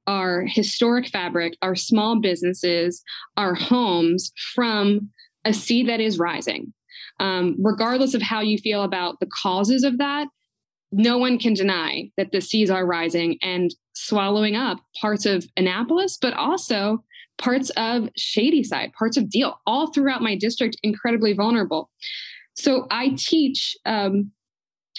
our 0.07 0.45
historic 0.45 1.09
fabric, 1.09 1.57
our 1.61 1.75
small 1.75 2.21
businesses, 2.21 3.03
our 3.35 3.53
homes 3.53 4.31
from 4.55 5.09
a 5.43 5.53
sea 5.53 5.83
that 5.83 5.99
is 5.99 6.17
rising 6.17 6.73
um, 7.19 7.55
regardless 7.59 8.13
of 8.13 8.21
how 8.21 8.41
you 8.41 8.57
feel 8.57 8.83
about 8.83 9.19
the 9.19 9.29
causes 9.41 9.83
of 9.83 9.97
that, 9.97 10.27
no 10.91 11.17
one 11.17 11.37
can 11.37 11.53
deny 11.53 12.09
that 12.17 12.31
the 12.31 12.41
seas 12.41 12.69
are 12.69 12.85
rising 12.85 13.37
and 13.41 13.75
swallowing 13.93 14.55
up 14.55 14.79
parts 15.01 15.25
of 15.25 15.45
Annapolis, 15.57 16.17
but 16.21 16.33
also 16.33 17.03
parts 17.37 17.69
of 17.71 18.09
Shadyside, 18.15 18.93
parts 18.93 19.17
of 19.17 19.29
Deal, 19.29 19.59
all 19.65 19.91
throughout 19.91 20.21
my 20.21 20.35
district, 20.35 20.77
incredibly 20.83 21.33
vulnerable. 21.33 21.89
So 22.55 22.87
I 22.89 23.09
teach. 23.17 23.75
Um, 23.85 24.31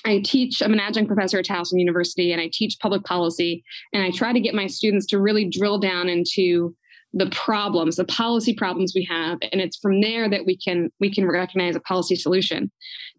I 0.04 0.20
teach, 0.20 0.62
I'm 0.62 0.72
an 0.72 0.78
adjunct 0.78 1.08
professor 1.08 1.40
at 1.40 1.44
Towson 1.44 1.80
University, 1.80 2.30
and 2.30 2.40
I 2.40 2.48
teach 2.52 2.78
public 2.80 3.02
policy. 3.02 3.64
And 3.92 4.04
I 4.04 4.12
try 4.12 4.32
to 4.32 4.38
get 4.38 4.54
my 4.54 4.68
students 4.68 5.06
to 5.06 5.18
really 5.18 5.44
drill 5.44 5.78
down 5.78 6.08
into 6.08 6.76
the 7.14 7.30
problems 7.30 7.96
the 7.96 8.04
policy 8.04 8.54
problems 8.54 8.92
we 8.94 9.06
have 9.10 9.38
and 9.50 9.60
it's 9.60 9.78
from 9.78 10.00
there 10.00 10.28
that 10.28 10.44
we 10.44 10.56
can 10.56 10.90
we 11.00 11.12
can 11.12 11.26
recognize 11.26 11.74
a 11.74 11.80
policy 11.80 12.14
solution. 12.14 12.70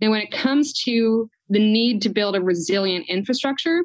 Now 0.01 0.11
when 0.11 0.21
it 0.21 0.31
comes 0.31 0.73
to 0.83 1.29
the 1.49 1.59
need 1.59 2.01
to 2.03 2.09
build 2.09 2.35
a 2.35 2.41
resilient 2.41 3.05
infrastructure 3.09 3.83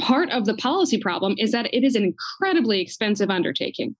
part 0.00 0.30
of 0.30 0.46
the 0.46 0.54
policy 0.54 0.98
problem 0.98 1.34
is 1.38 1.52
that 1.52 1.72
it 1.72 1.84
is 1.84 1.94
an 1.94 2.04
incredibly 2.04 2.80
expensive 2.80 3.30
undertaking. 3.30 3.94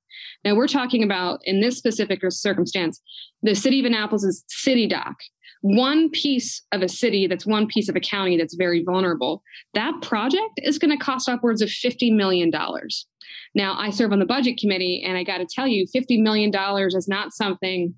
Now 0.44 0.54
we're 0.54 0.68
talking 0.68 1.02
about 1.02 1.40
in 1.44 1.60
this 1.60 1.78
specific 1.78 2.20
circumstance 2.28 3.00
the 3.42 3.54
city 3.54 3.80
of 3.80 3.86
annapolis 3.86 4.44
city 4.48 4.86
dock. 4.86 5.16
One 5.62 6.08
piece 6.10 6.62
of 6.72 6.82
a 6.82 6.88
city 6.88 7.26
that's 7.26 7.46
one 7.46 7.66
piece 7.66 7.88
of 7.88 7.96
a 7.96 8.00
county 8.00 8.38
that's 8.38 8.54
very 8.54 8.82
vulnerable 8.82 9.42
that 9.74 10.00
project 10.02 10.58
is 10.58 10.78
going 10.78 10.96
to 10.96 11.02
cost 11.02 11.28
upwards 11.28 11.60
of 11.60 11.68
$50 11.68 12.14
million 12.14 12.50
now, 13.54 13.76
I 13.78 13.90
serve 13.90 14.12
on 14.12 14.18
the 14.18 14.26
budget 14.26 14.58
committee, 14.58 15.02
and 15.04 15.16
I 15.16 15.24
got 15.24 15.38
to 15.38 15.46
tell 15.46 15.66
you, 15.66 15.86
$50 15.94 16.22
million 16.22 16.52
is 16.54 17.08
not 17.08 17.32
something 17.32 17.94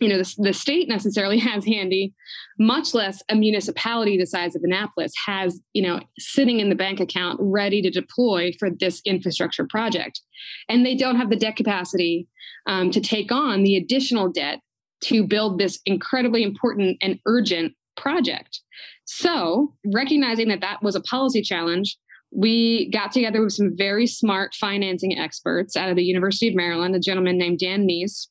you 0.00 0.08
know 0.08 0.18
the, 0.18 0.34
the, 0.38 0.52
state 0.52 0.88
necessarily 0.88 1.38
has 1.50 1.64
handy 1.64 2.12
much 2.58 2.94
less 2.94 3.22
a 3.28 3.34
municipality 3.34 4.18
the 4.18 4.26
size 4.26 4.54
of 4.54 4.62
annapolis 4.62 5.12
has 5.26 5.60
you 5.72 5.82
know 5.82 6.00
sitting 6.18 6.60
in 6.60 6.68
the 6.68 6.74
bank 6.74 7.00
account 7.00 7.38
ready 7.40 7.82
to 7.82 7.90
deploy 7.90 8.52
for 8.58 8.70
this 8.70 9.00
infrastructure 9.04 9.66
project. 9.66 10.20
And 10.68 10.84
they 10.84 10.94
don't 10.94 11.16
have 11.16 11.30
the 11.30 11.36
debt 11.36 11.56
capacity 11.56 12.28
um, 12.66 12.90
to 12.90 13.00
take 13.00 13.32
on 13.32 13.62
the 13.62 13.76
additional 13.76 14.30
debt 14.30 14.60
to 15.04 15.26
build 15.26 15.58
this 15.58 15.80
incredibly 15.86 16.42
important 16.42 16.98
and 17.00 17.18
urgent 17.26 17.74
project. 17.96 18.60
So 19.04 19.74
recognizing 19.92 20.48
that 20.48 20.60
that 20.60 20.82
was 20.82 20.94
a 20.94 21.00
policy 21.00 21.42
challenge 21.42 21.96
we 22.32 22.90
got 22.90 23.12
together 23.12 23.42
with 23.42 23.52
some 23.52 23.74
very 23.76 24.06
smart 24.06 24.52
financing 24.54 25.16
experts 25.16 25.76
out 25.76 25.88
of 25.88 25.96
the 25.96 26.02
University 26.02 26.48
of 26.48 26.54
Maryland, 26.54 26.94
a 26.94 27.00
gentleman 27.00 27.38
named 27.38 27.60
Dan 27.60 27.86
Nees, 27.86 28.28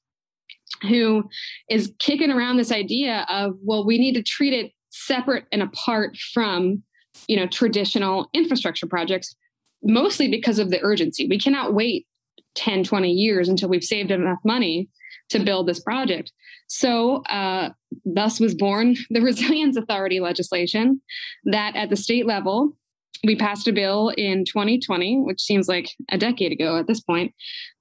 who 0.82 1.29
is 1.70 1.94
kicking 2.00 2.32
around 2.32 2.58
this 2.58 2.72
idea 2.72 3.25
of, 3.29 3.55
well, 3.62 3.86
we 3.86 3.98
need 3.98 4.13
to 4.13 4.24
treat 4.24 4.53
it 4.53 4.72
separate 4.89 5.46
and 5.51 5.62
apart 5.62 6.17
from, 6.34 6.84
you 7.27 7.36
know, 7.36 7.48
traditional 7.48 8.29
infrastructure 8.34 8.88
projects, 8.88 9.36
mostly 9.84 10.27
because 10.29 10.60
of 10.60 10.70
the 10.70 10.82
urgency. 10.82 11.27
We 11.27 11.39
cannot 11.39 11.74
wait 11.74 12.08
10, 12.55 12.84
20 12.84 13.12
years 13.12 13.50
until 13.50 13.70
we've 13.70 13.84
saved 13.84 14.12
enough 14.12 14.39
money 14.44 14.89
to 15.29 15.39
build 15.39 15.67
this 15.67 15.79
project. 15.79 16.32
So, 16.67 17.17
uh, 17.24 17.70
thus 18.05 18.39
was 18.39 18.55
born 18.55 18.96
the 19.10 19.22
Resilience 19.22 19.77
Authority 19.77 20.20
legislation 20.20 21.01
that 21.46 21.75
at 21.75 21.89
the 21.89 21.98
state 21.98 22.25
level 22.25 22.77
we 23.24 23.36
passed 23.36 23.67
a 23.67 23.74
bill 23.74 24.10
in 24.17 24.46
2020, 24.46 25.22
which 25.22 25.41
seems 25.41 25.67
like 25.67 25.89
a 26.12 26.17
decade 26.17 26.51
ago 26.51 26.77
at 26.77 26.88
this 26.88 27.00
point, 27.00 27.34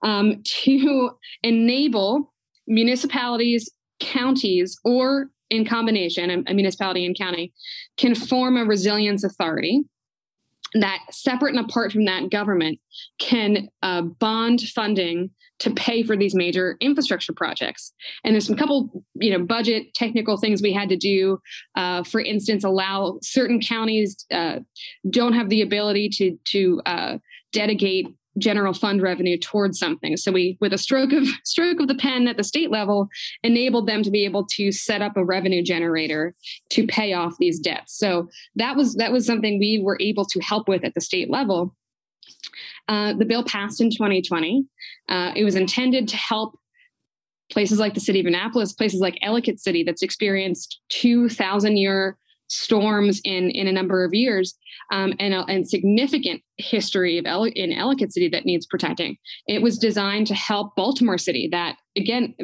um, 0.02 0.42
to 0.44 1.10
enable 1.42 2.32
municipalities, 2.66 3.70
counties, 4.00 4.78
or 4.84 5.28
in 5.50 5.64
combination, 5.64 6.44
a, 6.46 6.54
municipality 6.54 7.04
and 7.04 7.16
county, 7.16 7.52
can 7.96 8.14
form 8.14 8.56
a 8.56 8.64
resilience 8.64 9.24
authority 9.24 9.82
that 10.74 10.98
separate 11.10 11.54
and 11.54 11.64
apart 11.64 11.92
from 11.92 12.04
that 12.04 12.30
government 12.30 12.80
can 13.18 13.68
uh, 13.82 14.02
bond 14.02 14.60
funding 14.60 15.30
to 15.60 15.70
pay 15.70 16.02
for 16.02 16.16
these 16.16 16.34
major 16.34 16.76
infrastructure 16.80 17.32
projects. 17.32 17.92
And 18.24 18.34
there's 18.34 18.46
some 18.46 18.56
couple, 18.56 19.04
you 19.14 19.30
know, 19.30 19.44
budget 19.44 19.94
technical 19.94 20.36
things 20.36 20.60
we 20.60 20.72
had 20.72 20.88
to 20.88 20.96
do. 20.96 21.38
Uh, 21.76 22.02
for 22.02 22.20
instance, 22.20 22.64
allow 22.64 23.18
certain 23.22 23.60
counties 23.60 24.26
uh, 24.32 24.60
don't 25.08 25.32
have 25.32 25.48
the 25.48 25.62
ability 25.62 26.08
to 26.14 26.36
to 26.46 26.82
uh, 26.86 27.18
dedicate 27.52 28.08
general 28.38 28.72
fund 28.72 29.02
revenue 29.02 29.38
towards 29.38 29.78
something. 29.78 30.16
So 30.16 30.32
we, 30.32 30.56
with 30.60 30.72
a 30.72 30.78
stroke 30.78 31.12
of 31.12 31.26
stroke 31.44 31.80
of 31.80 31.88
the 31.88 31.94
pen 31.94 32.28
at 32.28 32.36
the 32.36 32.44
state 32.44 32.70
level, 32.70 33.08
enabled 33.42 33.86
them 33.86 34.02
to 34.02 34.10
be 34.10 34.24
able 34.24 34.46
to 34.52 34.72
set 34.72 35.02
up 35.02 35.16
a 35.16 35.24
revenue 35.24 35.62
generator 35.62 36.34
to 36.70 36.86
pay 36.86 37.12
off 37.12 37.36
these 37.38 37.58
debts. 37.58 37.96
So 37.98 38.28
that 38.56 38.76
was 38.76 38.94
that 38.96 39.12
was 39.12 39.26
something 39.26 39.58
we 39.58 39.80
were 39.82 39.98
able 40.00 40.24
to 40.26 40.40
help 40.40 40.68
with 40.68 40.84
at 40.84 40.94
the 40.94 41.00
state 41.00 41.30
level. 41.30 41.74
Uh, 42.88 43.14
the 43.14 43.24
bill 43.24 43.44
passed 43.44 43.80
in 43.80 43.90
2020. 43.90 44.66
Uh, 45.08 45.32
it 45.34 45.44
was 45.44 45.54
intended 45.54 46.08
to 46.08 46.16
help 46.16 46.58
places 47.50 47.78
like 47.78 47.94
the 47.94 48.00
city 48.00 48.20
of 48.20 48.26
Annapolis, 48.26 48.72
places 48.72 49.00
like 49.00 49.18
Ellicott 49.22 49.58
City, 49.58 49.82
that's 49.82 50.02
experienced 50.02 50.80
2,000 50.90 51.76
year 51.76 52.18
storms 52.54 53.20
in 53.24 53.50
in 53.50 53.66
a 53.66 53.72
number 53.72 54.04
of 54.04 54.14
years 54.14 54.54
um, 54.92 55.12
and, 55.18 55.34
and 55.34 55.68
significant 55.68 56.42
history 56.56 57.18
of 57.18 57.26
El- 57.26 57.44
in 57.44 57.72
Ellicott 57.72 58.12
City 58.12 58.28
that 58.28 58.44
needs 58.44 58.66
protecting. 58.66 59.16
It 59.46 59.62
was 59.62 59.78
designed 59.78 60.26
to 60.28 60.34
help 60.34 60.76
Baltimore 60.76 61.18
City, 61.18 61.48
that 61.50 61.76
again, 61.96 62.34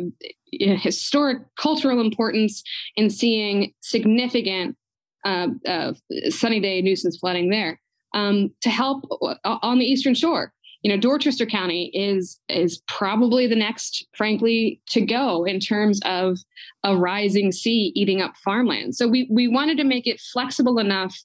historic 0.52 1.38
cultural 1.57 2.00
importance 2.00 2.62
in 2.97 3.11
seeing 3.11 3.73
significant 3.81 4.76
uh, 5.25 5.49
uh, 5.67 5.93
sunny 6.31 6.61
day 6.61 6.81
nuisance 6.81 7.19
flooding 7.19 7.50
there 7.50 7.81
um, 8.14 8.50
to 8.62 8.71
help 8.71 9.05
on 9.45 9.79
the 9.79 9.85
Eastern 9.85 10.14
Shore. 10.14 10.52
You 10.82 10.90
know, 10.90 10.96
Dorchester 10.96 11.46
County 11.46 11.90
is 11.94 12.38
is 12.49 12.82
probably 12.88 13.46
the 13.46 13.56
next, 13.56 14.06
frankly, 14.16 14.80
to 14.88 15.00
go 15.00 15.44
in 15.44 15.60
terms 15.60 16.00
of 16.04 16.38
a 16.84 16.96
rising 16.96 17.52
sea 17.52 17.92
eating 17.94 18.22
up 18.22 18.37
farmland. 18.44 18.96
So 18.96 19.06
we 19.06 19.28
we 19.30 19.49
wanted 19.49 19.76
to 19.78 19.84
make 19.84 20.06
it 20.06 20.20
flexible 20.32 20.78
enough 20.78 21.16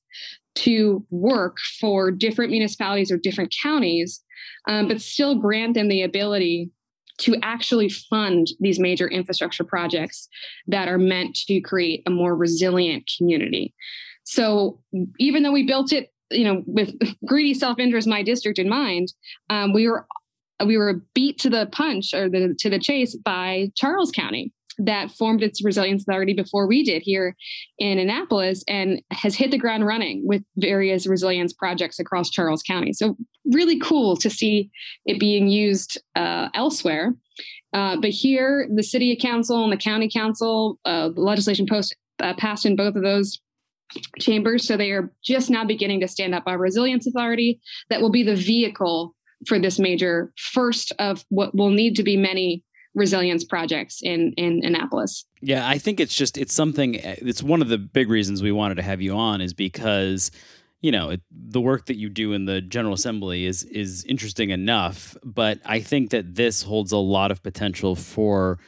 to 0.56 1.06
work 1.10 1.58
for 1.80 2.12
different 2.12 2.52
municipalities 2.52 3.12
or 3.12 3.18
different 3.18 3.54
counties, 3.62 4.24
um, 4.68 4.88
but 4.88 5.02
still 5.02 5.36
grant 5.36 5.74
them 5.74 5.90
the 5.90 6.02
ability 6.02 6.72
to 7.18 7.36
actually 7.44 7.90
fund 7.90 8.48
these 8.60 8.80
major 8.80 9.08
infrastructure 9.08 9.64
projects 9.64 10.28
that 10.68 10.88
are 10.88 10.98
meant 10.98 11.36
to 11.48 11.62
create 11.62 12.04
a 12.06 12.10
more 12.10 12.36
resilient 12.36 13.10
community. 13.18 13.74
So 14.24 14.82
even 15.20 15.44
though 15.44 15.52
we 15.52 15.66
built 15.66 15.94
it 15.94 16.12
you 16.32 16.44
know, 16.44 16.64
with 16.66 16.96
greedy 17.26 17.54
self-interest, 17.54 18.08
my 18.08 18.24
district 18.24 18.60
in 18.60 18.70
mind, 18.70 19.14
um, 19.50 19.74
we 19.74 19.88
were 19.88 20.06
we 20.66 20.78
were 20.78 21.02
beat 21.14 21.38
to 21.40 21.50
the 21.50 21.68
punch 21.72 22.14
or 22.14 22.30
the, 22.30 22.56
to 22.60 22.70
the 22.70 22.80
chase 22.80 23.16
by 23.16 23.70
Charles 23.76 24.12
County. 24.12 24.54
that 24.78 25.12
formed 25.12 25.42
its 25.42 25.64
resilience 25.64 26.04
authority 26.04 26.34
before 26.34 26.68
we 26.68 26.84
did 26.84 27.02
here 27.02 27.36
in 27.78 27.98
Annapolis 27.98 28.64
and 28.68 29.02
has 29.12 29.36
hit 29.36 29.52
the 29.52 29.58
ground 29.58 29.86
running 29.86 30.26
with 30.26 30.44
various 30.58 31.08
resilience 31.08 31.54
projects 31.54 32.00
across 32.00 32.30
Charles 32.30 32.64
County. 32.64 32.94
So, 32.94 33.18
really 33.46 33.80
cool 33.80 34.18
to 34.18 34.30
see 34.30 34.70
it 35.06 35.20
being 35.20 35.48
used 35.48 36.02
uh, 36.16 36.50
elsewhere. 36.54 37.16
Uh, 37.74 37.98
but 38.00 38.12
here, 38.12 38.68
the 38.74 38.84
city 38.84 39.16
council 39.18 39.64
and 39.64 39.72
the 39.74 39.78
county 39.78 40.10
council, 40.10 40.80
uh, 40.86 41.10
legislation 41.16 41.68
post 41.70 41.96
uh, 42.20 42.34
passed 42.38 42.66
in 42.66 42.76
both 42.76 42.96
of 42.96 43.04
those 43.04 43.40
chambers. 44.20 44.68
So 44.68 44.78
they 44.78 44.92
are 44.92 45.12
just 45.24 45.50
now 45.50 45.66
beginning 45.66 46.00
to 46.02 46.08
stand 46.08 46.36
up 46.36 46.44
a 46.48 46.58
resilience 46.58 47.08
authority 47.08 47.60
that 47.90 48.02
will 48.02 48.12
be 48.12 48.24
the 48.24 48.36
vehicle 48.36 49.16
for 49.48 49.60
this 49.60 49.80
major 49.80 50.32
first 50.38 50.92
of 51.00 51.26
what 51.30 51.56
will 51.56 51.70
need 51.70 51.96
to 51.98 52.04
be 52.04 52.18
many 52.18 52.64
resilience 52.96 53.44
projects 53.44 54.02
in 54.02 54.34
in 54.34 54.64
Annapolis. 54.64 55.26
Yeah, 55.42 55.68
I 55.68 55.78
think 55.78 56.00
it's 56.00 56.16
just 56.16 56.38
it's 56.38 56.54
something 56.54 56.96
it's 56.96 57.44
one 57.44 57.62
of 57.62 57.68
the 57.68 57.78
big 57.78 58.10
reasons 58.10 58.42
we 58.42 58.52
wanted 58.52 58.76
to 58.76 58.84
have 58.84 59.02
you 59.02 59.16
on 59.16 59.42
is 59.42 59.54
because 59.54 60.32
you 60.82 60.92
know 60.92 61.10
it, 61.10 61.22
the 61.30 61.62
work 61.62 61.88
that 61.88 61.98
you 61.98 62.10
do 62.10 62.34
in 62.34 62.46
the 62.46 62.62
general 62.62 62.94
assembly 62.94 63.46
is 63.46 63.64
is 63.64 64.04
interesting 64.06 64.52
enough 64.52 65.18
but 65.24 65.60
i 65.66 65.80
think 65.80 66.12
that 66.12 66.36
this 66.36 66.62
holds 66.62 66.92
a 66.92 66.98
lot 66.98 67.32
of 67.32 67.42
potential 67.42 67.96
for 67.96 68.60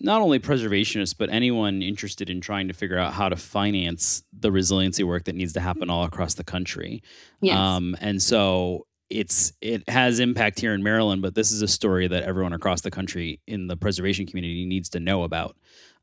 not 0.00 0.20
only 0.20 0.38
preservationists, 0.38 1.14
but 1.16 1.30
anyone 1.30 1.82
interested 1.82 2.30
in 2.30 2.40
trying 2.40 2.68
to 2.68 2.74
figure 2.74 2.98
out 2.98 3.12
how 3.12 3.28
to 3.28 3.36
finance 3.36 4.22
the 4.32 4.52
resiliency 4.52 5.02
work 5.02 5.24
that 5.24 5.34
needs 5.34 5.52
to 5.54 5.60
happen 5.60 5.90
all 5.90 6.04
across 6.04 6.34
the 6.34 6.44
country. 6.44 7.02
Yes. 7.40 7.56
Um, 7.56 7.96
and 8.00 8.22
so 8.22 8.86
it's 9.10 9.52
it 9.60 9.88
has 9.88 10.20
impact 10.20 10.60
here 10.60 10.74
in 10.74 10.82
Maryland, 10.82 11.22
but 11.22 11.34
this 11.34 11.50
is 11.50 11.62
a 11.62 11.68
story 11.68 12.06
that 12.06 12.22
everyone 12.24 12.52
across 12.52 12.82
the 12.82 12.90
country 12.90 13.40
in 13.46 13.66
the 13.66 13.76
preservation 13.76 14.26
community 14.26 14.66
needs 14.66 14.90
to 14.90 15.00
know 15.00 15.22
about 15.22 15.56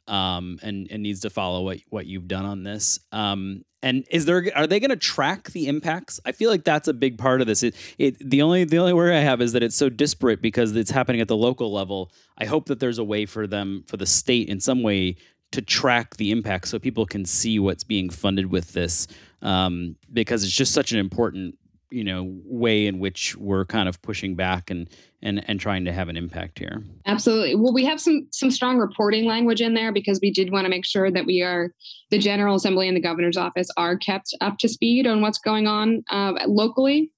um, 0.07 0.59
and 0.61 0.87
and 0.91 1.03
needs 1.03 1.21
to 1.21 1.29
follow 1.29 1.63
what 1.63 1.79
what 1.89 2.05
you've 2.05 2.27
done 2.27 2.45
on 2.45 2.63
this. 2.63 2.99
Um, 3.11 3.63
and 3.81 4.03
is 4.09 4.25
there 4.25 4.49
are 4.55 4.65
they 4.65 4.79
going 4.79 4.89
to 4.89 4.95
track 4.95 5.51
the 5.51 5.67
impacts? 5.67 6.19
I 6.25 6.31
feel 6.31 6.49
like 6.49 6.63
that's 6.63 6.87
a 6.87 6.93
big 6.93 7.17
part 7.17 7.41
of 7.41 7.47
this. 7.47 7.61
It, 7.61 7.75
it 7.97 8.17
the 8.19 8.41
only 8.41 8.63
the 8.63 8.79
only 8.79 8.93
worry 8.93 9.15
I 9.15 9.21
have 9.21 9.41
is 9.41 9.51
that 9.53 9.63
it's 9.63 9.75
so 9.75 9.89
disparate 9.89 10.41
because 10.41 10.75
it's 10.75 10.91
happening 10.91 11.21
at 11.21 11.27
the 11.27 11.37
local 11.37 11.71
level. 11.71 12.11
I 12.37 12.45
hope 12.45 12.65
that 12.65 12.79
there's 12.79 12.97
a 12.97 13.03
way 13.03 13.25
for 13.25 13.45
them 13.47 13.83
for 13.87 13.97
the 13.97 14.07
state 14.07 14.49
in 14.49 14.59
some 14.59 14.81
way 14.81 15.17
to 15.51 15.61
track 15.61 16.17
the 16.17 16.31
impact 16.31 16.67
so 16.67 16.79
people 16.79 17.05
can 17.05 17.25
see 17.25 17.59
what's 17.59 17.83
being 17.83 18.09
funded 18.09 18.47
with 18.47 18.73
this 18.73 19.07
um, 19.41 19.95
because 20.11 20.43
it's 20.43 20.51
just 20.51 20.73
such 20.73 20.91
an 20.91 20.99
important 20.99 21.57
you 21.95 22.03
know 22.03 22.23
way 22.43 22.87
in 22.87 22.99
which 22.99 23.37
we're 23.37 23.65
kind 23.65 23.87
of 23.87 24.01
pushing 24.01 24.35
back 24.35 24.69
and 24.69 24.89
and 25.21 25.47
and 25.49 25.59
trying 25.59 25.85
to 25.85 25.93
have 25.93 26.09
an 26.09 26.17
impact 26.17 26.59
here. 26.59 26.83
Absolutely. 27.05 27.55
Well 27.55 27.73
we 27.73 27.85
have 27.85 28.01
some 28.01 28.27
some 28.31 28.51
strong 28.51 28.77
reporting 28.77 29.25
language 29.25 29.61
in 29.61 29.73
there 29.73 29.93
because 29.93 30.19
we 30.21 30.29
did 30.29 30.51
want 30.51 30.65
to 30.65 30.69
make 30.69 30.85
sure 30.85 31.09
that 31.09 31.25
we 31.25 31.41
are 31.41 31.71
the 32.11 32.19
general 32.19 32.55
assembly 32.55 32.87
and 32.89 32.97
the 32.97 33.01
governor's 33.01 33.37
office 33.37 33.69
are 33.77 33.97
kept 33.97 34.35
up 34.41 34.57
to 34.57 34.67
speed 34.67 35.07
on 35.07 35.21
what's 35.21 35.39
going 35.39 35.67
on 35.67 36.03
uh, 36.11 36.33
locally. 36.47 37.11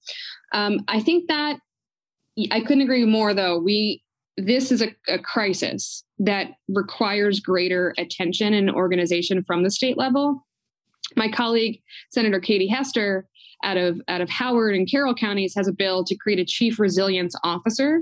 Um, 0.53 0.79
i 0.87 1.01
think 1.01 1.27
that 1.27 1.59
i 2.51 2.61
couldn't 2.61 2.83
agree 2.83 3.05
more 3.05 3.33
though. 3.33 3.59
We 3.59 4.03
this 4.37 4.71
is 4.71 4.83
a, 4.83 4.95
a 5.07 5.17
crisis 5.17 6.03
that 6.19 6.51
requires 6.69 7.39
greater 7.39 7.95
attention 7.97 8.53
and 8.53 8.69
organization 8.69 9.43
from 9.43 9.63
the 9.63 9.71
state 9.71 9.97
level. 9.97 10.45
My 11.15 11.29
colleague 11.29 11.81
senator 12.11 12.39
katie 12.39 12.67
hester 12.67 13.27
out 13.63 13.77
of 13.77 14.01
out 14.07 14.21
of 14.21 14.29
Howard 14.29 14.75
and 14.75 14.89
Carroll 14.89 15.15
counties 15.15 15.53
has 15.55 15.67
a 15.67 15.73
bill 15.73 16.03
to 16.03 16.15
create 16.15 16.39
a 16.39 16.45
chief 16.45 16.79
resilience 16.79 17.35
officer 17.43 18.01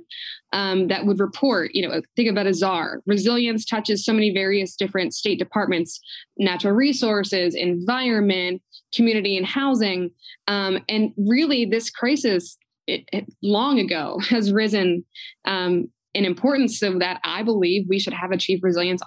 um, 0.54 0.88
that 0.88 1.06
would 1.06 1.20
report. 1.20 1.72
You 1.74 1.88
know, 1.88 2.02
think 2.16 2.30
about 2.30 2.48
a 2.48 2.54
czar. 2.54 3.02
Resilience 3.06 3.66
touches 3.66 4.06
so 4.06 4.14
many 4.14 4.32
various 4.32 4.76
different 4.76 5.14
state 5.14 5.40
departments: 5.40 6.00
natural 6.38 6.74
resources, 6.74 7.56
environment, 7.56 8.62
community 8.94 9.38
and 9.38 9.46
housing. 9.46 10.12
Um, 10.48 10.80
and 10.90 11.14
really, 11.18 11.66
this 11.66 11.90
crisis 11.90 12.58
it, 12.88 13.08
it 13.12 13.26
long 13.42 13.80
ago 13.80 14.20
has 14.30 14.52
risen 14.52 15.06
um, 15.46 15.90
in 16.16 16.24
importance 16.24 16.80
so 16.80 16.98
that 16.98 17.20
I 17.26 17.44
believe 17.44 17.86
we 17.90 18.00
should 18.00 18.14
have 18.14 18.32
a 18.32 18.38
chief 18.38 18.62
resilience 18.64 19.02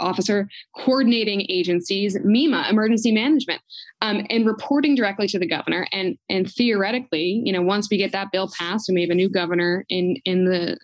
officer 0.00 0.48
coordinating 0.74 1.44
agencies, 1.50 2.16
MEMA, 2.24 2.68
emergency 2.70 3.12
management, 3.12 3.60
um, 4.00 4.26
and 4.30 4.46
reporting 4.46 4.94
directly 4.94 5.28
to 5.28 5.38
the 5.38 5.46
governor. 5.46 5.86
And 5.92 6.16
and 6.30 6.50
theoretically, 6.50 7.42
you 7.44 7.52
know, 7.52 7.62
once 7.62 7.88
we 7.90 7.98
get 7.98 8.12
that 8.12 8.32
bill 8.32 8.50
passed 8.58 8.88
and 8.88 8.96
we 8.96 9.02
have 9.02 9.10
a 9.10 9.14
new 9.14 9.28
governor 9.28 9.84
in 9.90 10.16
in 10.24 10.46
the 10.46 10.78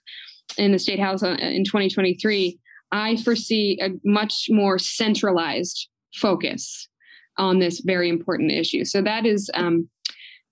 in 0.58 0.72
the 0.72 0.78
state 0.78 1.00
house 1.00 1.22
uh, 1.22 1.36
in 1.40 1.64
2023, 1.64 2.58
I 2.92 3.16
foresee 3.16 3.78
a 3.82 3.88
much 4.04 4.46
more 4.50 4.78
centralized 4.78 5.88
focus 6.14 6.88
on 7.38 7.58
this 7.58 7.80
very 7.80 8.08
important 8.08 8.52
issue. 8.52 8.84
So 8.84 9.00
that 9.02 9.24
is 9.26 9.50
um, 9.54 9.88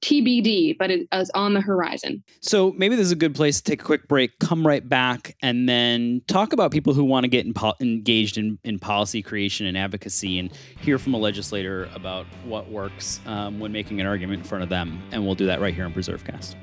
TBD, 0.02 0.76
but 0.76 0.90
it 0.90 1.08
is 1.12 1.30
on 1.30 1.54
the 1.54 1.60
horizon. 1.60 2.22
So 2.40 2.72
maybe 2.72 2.96
this 2.96 3.06
is 3.06 3.12
a 3.12 3.16
good 3.16 3.34
place 3.34 3.58
to 3.58 3.62
take 3.62 3.80
a 3.80 3.84
quick 3.84 4.08
break, 4.08 4.38
come 4.40 4.66
right 4.66 4.86
back, 4.86 5.36
and 5.40 5.68
then 5.68 6.22
talk 6.26 6.52
about 6.52 6.72
people 6.72 6.92
who 6.92 7.04
want 7.04 7.24
to 7.24 7.28
get 7.28 7.46
in 7.46 7.54
po- 7.54 7.74
engaged 7.80 8.36
in, 8.36 8.58
in 8.64 8.78
policy 8.78 9.22
creation 9.22 9.66
and 9.66 9.78
advocacy 9.78 10.38
and 10.38 10.52
hear 10.80 10.98
from 10.98 11.14
a 11.14 11.18
legislator 11.18 11.88
about 11.94 12.26
what 12.44 12.68
works 12.68 13.20
um, 13.26 13.60
when 13.60 13.70
making 13.70 14.00
an 14.00 14.06
argument 14.06 14.40
in 14.40 14.44
front 14.44 14.64
of 14.64 14.68
them. 14.68 15.00
And 15.12 15.24
we'll 15.24 15.36
do 15.36 15.46
that 15.46 15.60
right 15.60 15.72
here 15.72 15.84
on 15.84 15.94
PreserveCast. 15.94 16.56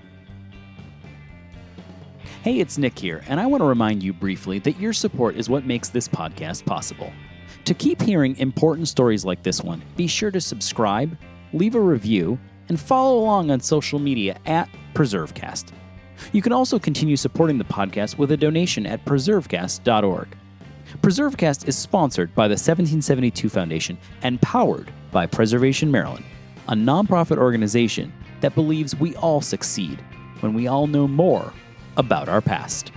Hey, 2.44 2.60
it's 2.60 2.78
Nick 2.78 2.98
here, 3.00 3.24
and 3.28 3.40
I 3.40 3.46
want 3.46 3.62
to 3.62 3.66
remind 3.66 4.04
you 4.04 4.14
briefly 4.14 4.60
that 4.60 4.80
your 4.80 4.94
support 4.94 5.36
is 5.36 5.50
what 5.50 5.66
makes 5.66 5.90
this 5.90 6.08
podcast 6.08 6.66
possible. 6.66 7.12
To 7.66 7.74
keep 7.74 8.02
hearing 8.02 8.38
important 8.38 8.88
stories 8.88 9.26
like 9.26 9.44
this 9.44 9.62
one, 9.62 9.82
be 9.96 10.08
sure 10.08 10.32
to 10.32 10.40
subscribe, 10.40 11.18
leave 11.52 11.76
a 11.76 11.82
review, 11.82 12.40
and 12.70 12.80
follow 12.80 13.20
along 13.20 13.52
on 13.52 13.60
social 13.60 14.00
media 14.00 14.38
at 14.46 14.70
PreserveCast. 14.94 15.74
You 16.32 16.42
can 16.42 16.54
also 16.54 16.80
continue 16.80 17.16
supporting 17.16 17.58
the 17.58 17.64
podcast 17.64 18.18
with 18.18 18.32
a 18.32 18.38
donation 18.38 18.86
at 18.86 19.04
preservecast.org. 19.06 20.28
PreserveCast 21.02 21.68
is 21.68 21.78
sponsored 21.78 22.34
by 22.34 22.48
the 22.48 22.54
1772 22.54 23.50
Foundation 23.50 23.98
and 24.22 24.42
powered 24.42 24.92
by 25.12 25.26
Preservation 25.26 25.92
Maryland, 25.92 26.26
a 26.68 26.74
nonprofit 26.74 27.38
organization 27.38 28.12
that 28.42 28.56
believes 28.56 28.96
we 28.96 29.16
all 29.18 29.42
succeed 29.42 30.04
when 30.40 30.54
we 30.54 30.68
all 30.68 30.88
know 30.88 31.08
more 31.08 31.54
about 31.98 32.30
our 32.30 32.42
past. 32.42 32.92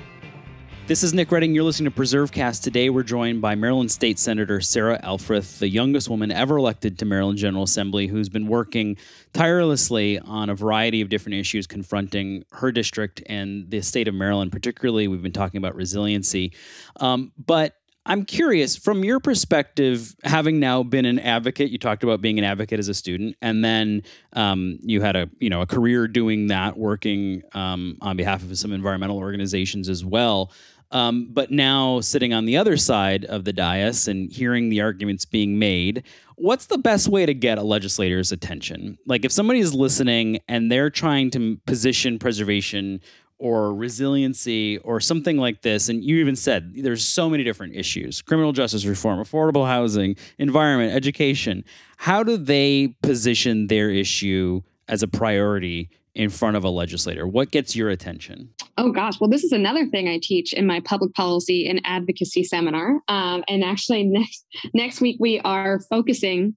This 0.89 1.05
is 1.05 1.15
Nick 1.15 1.31
Redding. 1.31 1.55
You're 1.55 1.63
listening 1.63 1.93
to 1.93 1.99
PreserveCast. 1.99 2.65
Today, 2.65 2.91
we're 2.91 3.05
joined 3.05 3.41
by 3.41 3.55
Maryland 3.55 3.93
State 3.93 4.19
Senator 4.19 4.61
Sarah 4.61 4.99
Elfreth, 5.05 5.61
the 5.61 5.69
youngest 5.69 6.09
woman 6.09 6.33
ever 6.33 6.57
elected 6.57 6.99
to 6.99 7.05
Maryland 7.05 7.39
General 7.39 7.63
Assembly, 7.63 8.09
who's 8.09 8.29
been 8.29 8.49
working 8.49 8.97
tirelessly 9.33 10.19
on 10.19 10.51
a 10.51 10.57
variety 10.57 11.01
of 11.01 11.09
different 11.09 11.37
issues 11.37 11.69
confronting 11.69 12.45
her 12.51 12.73
district 12.73 13.23
and 13.27 13.71
the 13.71 13.81
state 13.81 14.09
of 14.09 14.15
Maryland. 14.15 14.51
Particularly, 14.51 15.07
we've 15.07 15.23
been 15.23 15.31
talking 15.31 15.59
about 15.59 15.77
resiliency. 15.77 16.53
Um, 16.99 17.31
but 17.39 17.77
I'm 18.05 18.25
curious, 18.25 18.77
from 18.77 19.05
your 19.05 19.21
perspective, 19.21 20.17
having 20.25 20.59
now 20.59 20.83
been 20.83 21.05
an 21.05 21.21
advocate, 21.21 21.71
you 21.71 21.79
talked 21.79 22.03
about 22.03 22.21
being 22.21 22.37
an 22.37 22.45
advocate 22.45 22.81
as 22.81 22.89
a 22.89 22.95
student, 22.95 23.37
and 23.41 23.65
then 23.65 24.03
um, 24.33 24.81
you 24.83 25.01
had 25.01 25.15
a 25.15 25.31
you 25.39 25.49
know 25.49 25.61
a 25.61 25.67
career 25.67 26.09
doing 26.09 26.49
that, 26.49 26.77
working 26.77 27.43
um, 27.53 27.99
on 28.01 28.17
behalf 28.17 28.43
of 28.43 28.59
some 28.59 28.73
environmental 28.73 29.19
organizations 29.19 29.89
as 29.89 30.05
well. 30.05 30.51
Um, 30.93 31.29
but 31.31 31.51
now 31.51 32.01
sitting 32.01 32.35
on 32.35 32.45
the 32.45 32.57
other 32.57 32.77
side 32.77 33.25
of 33.25 33.45
the 33.45 33.53
dais 33.53 34.07
and 34.07 34.31
hearing 34.31 34.69
the 34.69 34.83
arguments 34.83 35.25
being 35.25 35.59
made, 35.59 36.05
what's 36.37 36.67
the 36.67 36.79
best 36.79 37.09
way 37.09 37.25
to 37.25 37.35
get 37.35 37.59
a 37.59 37.63
legislator's 37.63 38.31
attention? 38.31 38.99
Like 39.07 39.25
if 39.25 39.33
somebody 39.33 39.61
is 39.61 39.75
listening 39.75 40.41
and 40.49 40.71
they're 40.71 40.91
trying 40.91 41.31
to 41.31 41.59
position 41.67 42.19
preservation 42.19 43.01
or 43.39 43.75
resiliency 43.75 44.79
or 44.79 45.01
something 45.01 45.39
like 45.39 45.63
this, 45.63 45.89
and 45.89 46.05
you 46.05 46.19
even 46.19 46.37
said 46.37 46.75
there's 46.77 47.05
so 47.05 47.29
many 47.29 47.43
different 47.43 47.75
issues 47.75 48.21
criminal 48.21 48.53
justice 48.53 48.85
reform, 48.85 49.19
affordable 49.19 49.67
housing, 49.67 50.15
environment, 50.39 50.93
education. 50.93 51.65
How 51.97 52.23
do 52.23 52.37
they 52.37 52.95
position 53.03 53.67
their 53.67 53.91
issue 53.91 54.63
as 54.89 55.03
a 55.03 55.09
priority 55.09 55.89
in 56.15 56.31
front 56.31 56.57
of 56.57 56.65
a 56.65 56.69
legislator? 56.69 57.27
What 57.27 57.51
gets 57.51 57.75
your 57.75 57.89
attention? 57.91 58.51
Oh 58.77 58.93
gosh, 58.93 59.21
well, 59.21 59.31
this 59.31 59.45
is 59.45 59.53
another 59.53 59.87
thing 59.87 60.09
I 60.09 60.19
teach 60.23 60.53
in 60.53 60.67
my 60.67 60.81
public 60.81 61.15
policy 61.15 61.69
and 61.69 61.81
advocacy 61.85 62.45
seminar. 62.45 63.01
Um, 63.09 63.45
and 63.49 63.65
actually, 63.65 64.05
next 64.07 64.45
next 64.75 65.01
week 65.01 65.17
we 65.21 65.41
are 65.41 65.81
focusing 65.91 66.55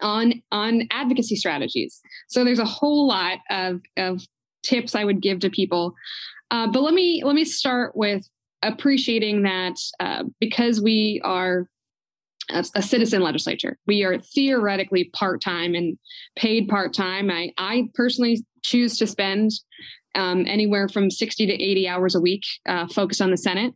on 0.00 0.42
on 0.52 0.88
advocacy 0.90 1.36
strategies. 1.36 2.00
So 2.28 2.44
there's 2.44 2.58
a 2.58 2.64
whole 2.64 3.06
lot 3.06 3.38
of 3.50 3.80
of 3.96 4.22
tips 4.62 4.94
I 4.94 5.04
would 5.04 5.20
give 5.20 5.40
to 5.40 5.50
people. 5.50 5.94
Uh, 6.50 6.68
but 6.68 6.82
let 6.82 6.94
me 6.94 7.22
let 7.24 7.34
me 7.34 7.44
start 7.44 7.96
with 7.96 8.28
appreciating 8.62 9.42
that 9.42 9.76
uh, 10.00 10.24
because 10.40 10.80
we 10.80 11.20
are 11.24 11.68
a, 12.50 12.64
a, 12.74 12.82
citizen 12.82 13.22
legislature. 13.22 13.78
We 13.86 14.04
are 14.04 14.18
theoretically 14.18 15.10
part 15.12 15.40
time 15.42 15.74
and 15.74 15.98
paid 16.36 16.68
part 16.68 16.94
time. 16.94 17.30
I, 17.30 17.52
I 17.58 17.88
personally 17.94 18.44
choose 18.62 18.98
to 18.98 19.06
spend 19.06 19.50
um, 20.14 20.44
anywhere 20.46 20.88
from 20.88 21.10
60 21.10 21.46
to 21.46 21.52
80 21.52 21.88
hours 21.88 22.14
a 22.14 22.20
week 22.20 22.42
uh, 22.66 22.86
focused 22.88 23.20
on 23.20 23.30
the 23.30 23.36
Senate. 23.36 23.74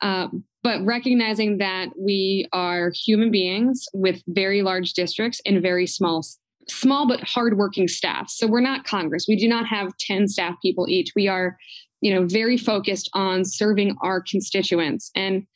Uh, 0.00 0.28
but 0.62 0.84
recognizing 0.84 1.58
that 1.58 1.88
we 1.98 2.46
are 2.52 2.92
human 2.94 3.30
beings 3.30 3.86
with 3.94 4.22
very 4.28 4.62
large 4.62 4.92
districts 4.92 5.40
and 5.46 5.62
very 5.62 5.86
small 5.86 6.24
small 6.70 7.08
but 7.08 7.20
hardworking 7.22 7.88
staff. 7.88 8.28
So 8.28 8.46
we're 8.46 8.60
not 8.60 8.84
Congress. 8.84 9.24
We 9.26 9.36
do 9.36 9.48
not 9.48 9.66
have 9.66 9.96
10 10.00 10.28
staff 10.28 10.54
people 10.60 10.86
each. 10.86 11.12
We 11.16 11.26
are, 11.26 11.56
you 12.02 12.12
know, 12.12 12.26
very 12.26 12.58
focused 12.58 13.08
on 13.14 13.46
serving 13.46 13.96
our 14.02 14.20
constituents. 14.20 15.10
And 15.14 15.46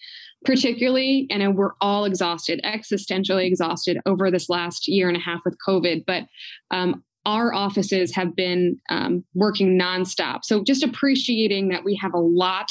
particularly, 0.45 1.27
and 1.31 1.57
we're 1.57 1.73
all 1.81 2.05
exhausted, 2.05 2.61
existentially 2.65 3.47
exhausted 3.47 3.99
over 4.07 4.31
this 4.31 4.49
last 4.49 4.89
year 4.89 5.09
and 5.09 5.17
a 5.17 5.21
half 5.21 5.41
with 5.45 5.57
COVID. 5.67 6.05
But 6.07 6.25
um, 6.71 7.03
our 7.25 7.55
offices 7.55 8.15
have 8.15 8.35
been 8.35 8.81
um, 8.91 9.25
working 9.35 9.79
nonstop. 9.79 10.41
So 10.45 10.63
just 10.65 10.83
appreciating 10.83 11.69
that 11.69 11.85
we 11.85 11.95
have 11.97 12.15
a 12.15 12.19
lot 12.19 12.71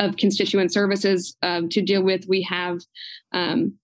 of 0.00 0.16
constituent 0.16 0.72
services 0.72 1.36
uh, 1.42 1.62
to 1.70 1.82
deal 1.82 2.02
with. 2.02 2.24
We 2.28 2.42
have, 2.42 2.80
um, 3.32 3.74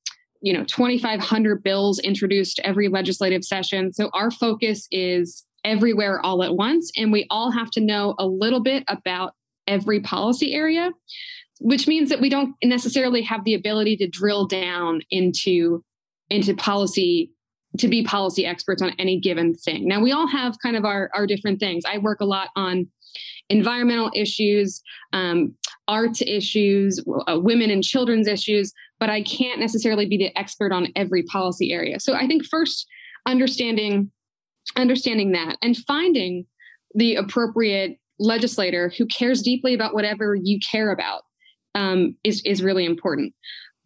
you 0.40 0.53
know, 0.53 0.64
2,500 0.64 1.62
bills 1.62 1.98
introduced 2.01 2.61
every 2.64 2.88
legislative 2.88 3.44
session. 3.44 3.92
So 3.92 4.11
our 4.12 4.31
focus 4.31 4.88
is 4.90 5.44
everywhere 5.64 6.20
all 6.20 6.42
at 6.42 6.57
once, 6.57 6.90
and 6.96 7.12
we 7.12 7.27
all 7.31 7.51
have 7.51 7.70
to 7.72 7.81
know 7.81 8.14
a 8.18 8.27
little 8.27 8.61
bit 8.61 8.85
about 8.88 9.35
every 9.66 10.01
policy 10.01 10.55
area 10.55 10.90
which 11.60 11.88
means 11.88 12.08
that 12.10 12.20
we 12.20 12.28
don't 12.28 12.54
necessarily 12.62 13.22
have 13.22 13.44
the 13.44 13.54
ability 13.54 13.96
to 13.96 14.08
drill 14.08 14.46
down 14.46 15.02
into 15.10 15.82
into 16.30 16.54
policy 16.54 17.32
to 17.78 17.88
be 17.88 18.02
policy 18.02 18.46
experts 18.46 18.82
on 18.82 18.92
any 18.98 19.20
given 19.20 19.54
thing. 19.54 19.86
Now 19.86 20.00
we 20.00 20.12
all 20.12 20.26
have 20.26 20.56
kind 20.62 20.76
of 20.76 20.84
our 20.84 21.10
our 21.14 21.26
different 21.26 21.60
things. 21.60 21.84
I 21.86 21.98
work 21.98 22.20
a 22.20 22.24
lot 22.24 22.48
on 22.56 22.86
environmental 23.48 24.10
issues, 24.14 24.82
um, 25.12 25.54
arts 25.86 26.20
issues, 26.22 27.02
uh, 27.26 27.38
women 27.40 27.70
and 27.70 27.82
children's 27.82 28.28
issues, 28.28 28.72
but 29.00 29.08
I 29.08 29.22
can't 29.22 29.60
necessarily 29.60 30.06
be 30.06 30.18
the 30.18 30.36
expert 30.38 30.72
on 30.72 30.88
every 30.94 31.22
policy 31.22 31.72
area. 31.72 31.98
So 32.00 32.14
I 32.14 32.26
think 32.26 32.44
first 32.44 32.86
understanding 33.26 34.10
understanding 34.76 35.32
that 35.32 35.56
and 35.62 35.76
finding 35.76 36.44
the 36.94 37.14
appropriate 37.14 37.98
legislator 38.18 38.92
who 38.96 39.06
cares 39.06 39.42
deeply 39.42 39.74
about 39.74 39.94
whatever 39.94 40.34
you 40.34 40.58
care 40.70 40.90
about 40.90 41.22
um, 41.78 42.16
is 42.24 42.42
is 42.44 42.62
really 42.62 42.84
important. 42.84 43.32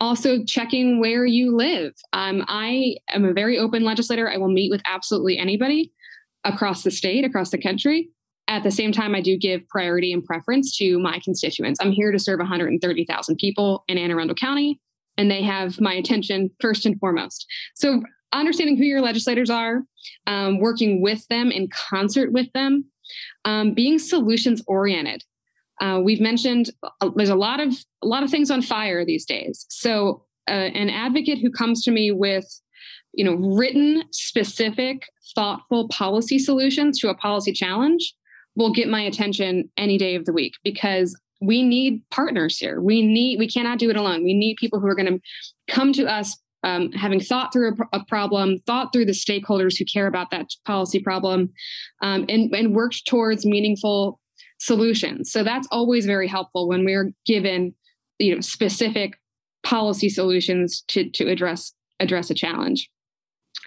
Also, 0.01 0.43
checking 0.45 0.99
where 0.99 1.25
you 1.25 1.55
live. 1.55 1.93
Um, 2.13 2.45
I 2.49 2.97
am 3.11 3.25
a 3.25 3.33
very 3.33 3.59
open 3.59 3.85
legislator. 3.85 4.29
I 4.29 4.37
will 4.37 4.51
meet 4.51 4.71
with 4.71 4.83
absolutely 4.85 5.39
anybody 5.39 5.93
across 6.45 6.83
the 6.83 6.91
state, 6.91 7.25
across 7.25 7.51
the 7.51 7.63
country. 7.63 8.09
At 8.49 8.65
the 8.65 8.73
same 8.73 8.91
time, 8.91 9.15
I 9.15 9.21
do 9.21 9.37
give 9.37 9.69
priority 9.69 10.13
and 10.13 10.25
preference 10.25 10.77
to 10.79 10.99
my 10.99 11.21
constituents. 11.23 11.79
I'm 11.81 11.93
here 11.93 12.11
to 12.11 12.19
serve 12.19 12.41
130,000 12.41 13.37
people 13.37 13.85
in 13.87 13.97
Anne 13.97 14.11
Arundel 14.11 14.35
County, 14.35 14.81
and 15.17 15.31
they 15.31 15.43
have 15.43 15.81
my 15.81 15.95
attention 15.95 16.51
first 16.61 16.85
and 16.85 16.99
foremost. 16.99 17.47
So, 17.77 18.03
understanding 18.33 18.77
who 18.77 18.85
your 18.85 19.03
legislators 19.03 19.51
are, 19.51 19.83
um, 20.27 20.59
working 20.59 21.01
with 21.01 21.29
them 21.29 21.53
in 21.53 21.69
concert 21.69 22.33
with 22.33 22.51
them, 22.55 22.87
um, 23.45 23.75
being 23.75 23.99
solutions 23.99 24.63
oriented. 24.67 25.23
Uh, 25.83 26.01
we've 26.01 26.21
mentioned 26.21 26.71
uh, 27.01 27.11
there's 27.17 27.29
a 27.29 27.35
lot 27.35 27.59
of 27.59 27.75
a 28.03 28.07
lot 28.07 28.23
of 28.23 28.31
things 28.31 28.51
on 28.51 28.63
fire 28.63 29.05
these 29.05 29.27
days. 29.27 29.67
So 29.69 30.25
uh, 30.49 30.53
an 30.53 30.89
advocate 30.89 31.39
who 31.41 31.51
comes 31.51 31.83
to 31.85 31.91
me 31.91 32.13
with 32.13 32.47
you 33.13 33.25
know 33.25 33.35
written 33.35 34.05
specific 34.13 35.03
thoughtful 35.35 35.89
policy 35.89 36.39
solutions 36.39 36.99
to 37.01 37.11
a 37.11 37.15
policy 37.15 37.53
challenge 37.53 38.15
will 38.55 38.73
get 38.73 38.89
my 38.89 39.03
attention 39.03 39.69
any 39.77 39.99
day 39.99 40.15
of 40.15 40.25
the 40.25 40.33
week 40.33 40.55
because 40.63 41.19
we 41.41 41.63
need 41.63 42.03
partners 42.11 42.59
here 42.59 42.81
we 42.81 43.03
need 43.03 43.39
we 43.39 43.49
cannot 43.49 43.79
do 43.79 43.91
it 43.91 43.97
alone 43.97 44.25
we 44.25 44.35
need 44.35 44.57
people 44.57 44.81
who 44.81 44.87
are 44.87 44.95
going 44.95 45.07
to 45.07 45.21
come 45.69 45.93
to 45.93 46.07
us 46.07 46.39
um, 46.65 46.93
having 46.93 47.19
thought 47.19 47.53
through 47.53 47.73
a, 47.73 47.99
a, 47.99 48.05
problem 48.07 48.59
thought 48.67 48.93
through 48.93 49.05
the 49.05 49.13
stakeholders 49.13 49.77
who 49.77 49.85
care 49.85 50.07
about 50.07 50.31
that 50.31 50.47
policy 50.65 51.01
problem 51.01 51.51
um, 52.03 52.25
and, 52.29 52.55
and 52.55 52.75
worked 52.75 53.05
towards 53.07 53.45
meaningful 53.45 54.21
solutions. 54.63 55.33
So 55.33 55.43
that's 55.43 55.67
always 55.73 56.07
very 56.07 56.29
helpful 56.29 56.69
when 56.69 56.85
we're 56.85 57.13
given, 57.27 57.75
you 58.19 58.35
know, 58.35 58.41
specific 58.41 59.19
policy 59.65 60.09
solutions 60.09 60.85
to 60.89 61.11
to 61.11 61.29
address 61.29 61.73
address 61.99 62.31
a 62.31 62.35
challenge. 62.35 62.89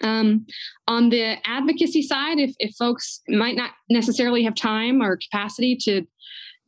Um, 0.02 0.46
on 0.88 1.10
the 1.10 1.36
advocacy 1.46 2.02
side, 2.02 2.38
if, 2.38 2.54
if 2.58 2.74
folks 2.76 3.20
might 3.28 3.56
not 3.56 3.70
necessarily 3.88 4.42
have 4.44 4.54
time 4.54 5.02
or 5.02 5.18
capacity 5.18 5.76
to 5.82 6.06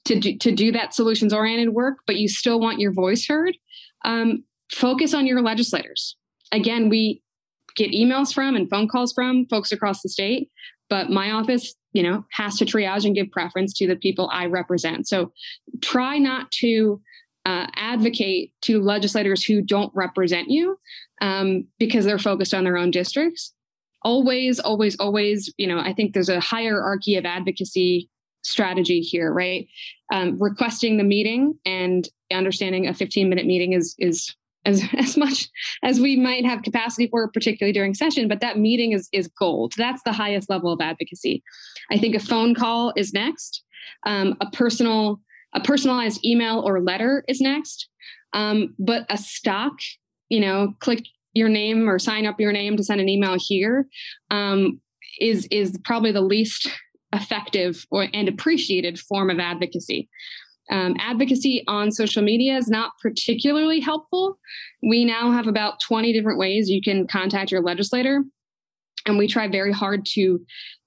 to 0.05 0.21
do, 0.21 0.37
to 0.39 0.53
do 0.53 0.73
that 0.73 0.95
solutions 0.95 1.33
oriented 1.33 1.75
work, 1.75 1.99
but 2.07 2.17
you 2.17 2.29
still 2.29 2.61
want 2.61 2.81
your 2.81 2.93
voice 2.93 3.27
heard, 3.27 3.57
um, 4.05 4.45
focus 4.71 5.13
on 5.15 5.27
your 5.27 5.43
legislators. 5.43 6.17
Again, 6.53 6.89
we 6.89 7.23
get 7.77 7.93
emails 7.93 8.33
from 8.33 8.57
and 8.57 8.69
phone 8.71 8.89
calls 8.89 9.13
from 9.13 9.47
folks 9.47 9.73
across 9.73 10.03
the 10.03 10.09
state, 10.09 10.51
but 10.89 11.11
my 11.11 11.31
office 11.31 11.75
you 11.93 12.03
know, 12.03 12.25
has 12.33 12.57
to 12.59 12.65
triage 12.65 13.05
and 13.05 13.15
give 13.15 13.31
preference 13.31 13.73
to 13.75 13.87
the 13.87 13.97
people 13.97 14.29
I 14.33 14.47
represent. 14.47 15.09
So 15.09 15.33
try 15.81 16.19
not 16.19 16.51
to 16.53 17.01
uh, 17.47 17.67
advocate 17.75 18.53
to 18.63 18.81
legislators 18.81 19.43
who 19.43 19.63
don't 19.63 19.93
represent 19.95 20.51
you 20.51 20.79
um, 21.23 21.67
because 21.79 22.05
they're 22.05 22.19
focused 22.19 22.53
on 22.53 22.65
their 22.65 22.77
own 22.77 22.91
districts. 22.91 23.55
Always, 24.03 24.61
always, 24.61 24.97
always, 25.01 25.53
you 25.57 25.67
know, 25.67 25.79
I 25.79 25.93
think 25.93 26.13
there's 26.13 26.29
a 26.29 26.41
hierarchy 26.41 27.17
of 27.17 27.25
advocacy 27.25 28.09
strategy 28.43 29.01
here, 29.01 29.33
right? 29.33 29.67
Um, 30.13 30.41
requesting 30.41 30.99
the 30.99 31.05
meeting 31.05 31.59
and 31.65 32.09
understanding 32.33 32.87
a 32.87 32.95
15 32.95 33.29
minute 33.29 33.47
meeting 33.47 33.73
is 33.73 33.95
is 33.99 34.35
as, 34.69 34.83
as 34.97 35.17
much 35.17 35.49
as 35.83 36.01
we 36.01 36.17
might 36.17 36.45
have 36.45 36.63
capacity 36.63 37.09
for, 37.09 37.29
particularly 37.29 37.73
during 37.73 37.95
session, 37.95 38.29
but 38.29 38.41
that 38.41 38.59
meeting 38.59 38.93
is, 38.93 39.09
is 39.13 39.29
gold. 39.29 39.73
That's 39.77 40.03
the 40.05 40.13
highest 40.13 40.49
level 40.51 40.73
of 40.73 40.81
advocacy. 40.81 41.43
I 41.91 41.99
think 41.99 42.15
a 42.15 42.21
phone 42.21 42.55
call 42.55 42.93
is 42.97 43.13
next. 43.13 43.65
Um, 44.07 44.37
a 44.41 44.51
personal, 44.51 45.21
a 45.55 45.61
personalized 45.61 46.25
email 46.25 46.61
or 46.61 46.81
letter 46.81 47.25
is 47.27 47.41
next. 47.41 47.89
Um, 48.35 48.75
but 48.79 49.07
a 49.09 49.17
stock, 49.17 49.73
you 50.29 50.41
know, 50.41 50.75
click 50.81 51.05
your 51.33 51.49
name 51.49 51.89
or 51.89 51.99
sign 51.99 52.27
up 52.27 52.39
your 52.39 52.53
name 52.53 52.77
to 52.77 52.85
send 52.85 53.01
an 53.01 53.09
email 53.09 53.37
here 53.39 53.87
um, 54.31 54.81
is 55.21 55.47
is 55.51 55.79
probably 55.85 56.13
the 56.13 56.21
least 56.21 56.69
effective 57.15 57.87
or, 57.91 58.09
and 58.13 58.29
appreciated 58.29 58.99
form 58.99 59.31
of 59.31 59.39
advocacy. 59.39 60.09
Um, 60.71 60.97
advocacy 60.99 61.65
on 61.67 61.91
social 61.91 62.23
media 62.23 62.57
is 62.57 62.69
not 62.69 62.93
particularly 63.01 63.81
helpful. 63.81 64.39
We 64.83 65.05
now 65.05 65.31
have 65.31 65.47
about 65.47 65.81
20 65.81 66.13
different 66.13 66.39
ways 66.39 66.69
you 66.69 66.83
can 66.83 67.07
contact 67.07 67.51
your 67.51 67.63
legislator, 67.63 68.23
and 69.07 69.19
we 69.19 69.29
try 69.29 69.49
very 69.49 69.73
hard 69.73 70.05
to 70.15 70.41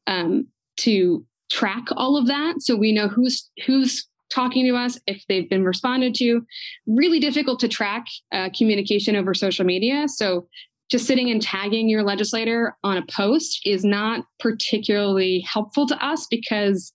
um, 0.08 0.48
to 0.78 1.26
track 1.52 1.86
all 1.91 2.17
of 2.17 2.28
that 2.28 2.62
so 2.62 2.76
we 2.76 2.91
know 2.91 3.08
who's 3.08 3.50
who's 3.65 4.08
talking 4.30 4.65
to 4.65 4.76
us 4.76 4.98
if 5.08 5.24
they've 5.28 5.50
been 5.50 5.65
responded 5.65 6.15
to. 6.15 6.46
Really 6.88 7.20
difficult 7.20 7.60
to 7.60 7.67
track 7.67 8.06
uh, 8.32 8.50
communication 8.58 9.15
over 9.15 9.34
social 9.34 9.65
media, 9.65 10.08
so 10.08 10.48
just 10.91 11.08
sitting 11.08 11.32
and 11.32 11.41
tagging 11.41 11.88
your 11.88 12.04
legislator 12.04 12.76
on 12.84 12.98
a 12.98 13.06
post 13.06 13.62
is 13.65 13.86
not 13.86 14.26
particularly 14.39 15.39
helpful 15.39 15.88
to 15.88 16.06
us 16.06 16.28
because 16.30 16.91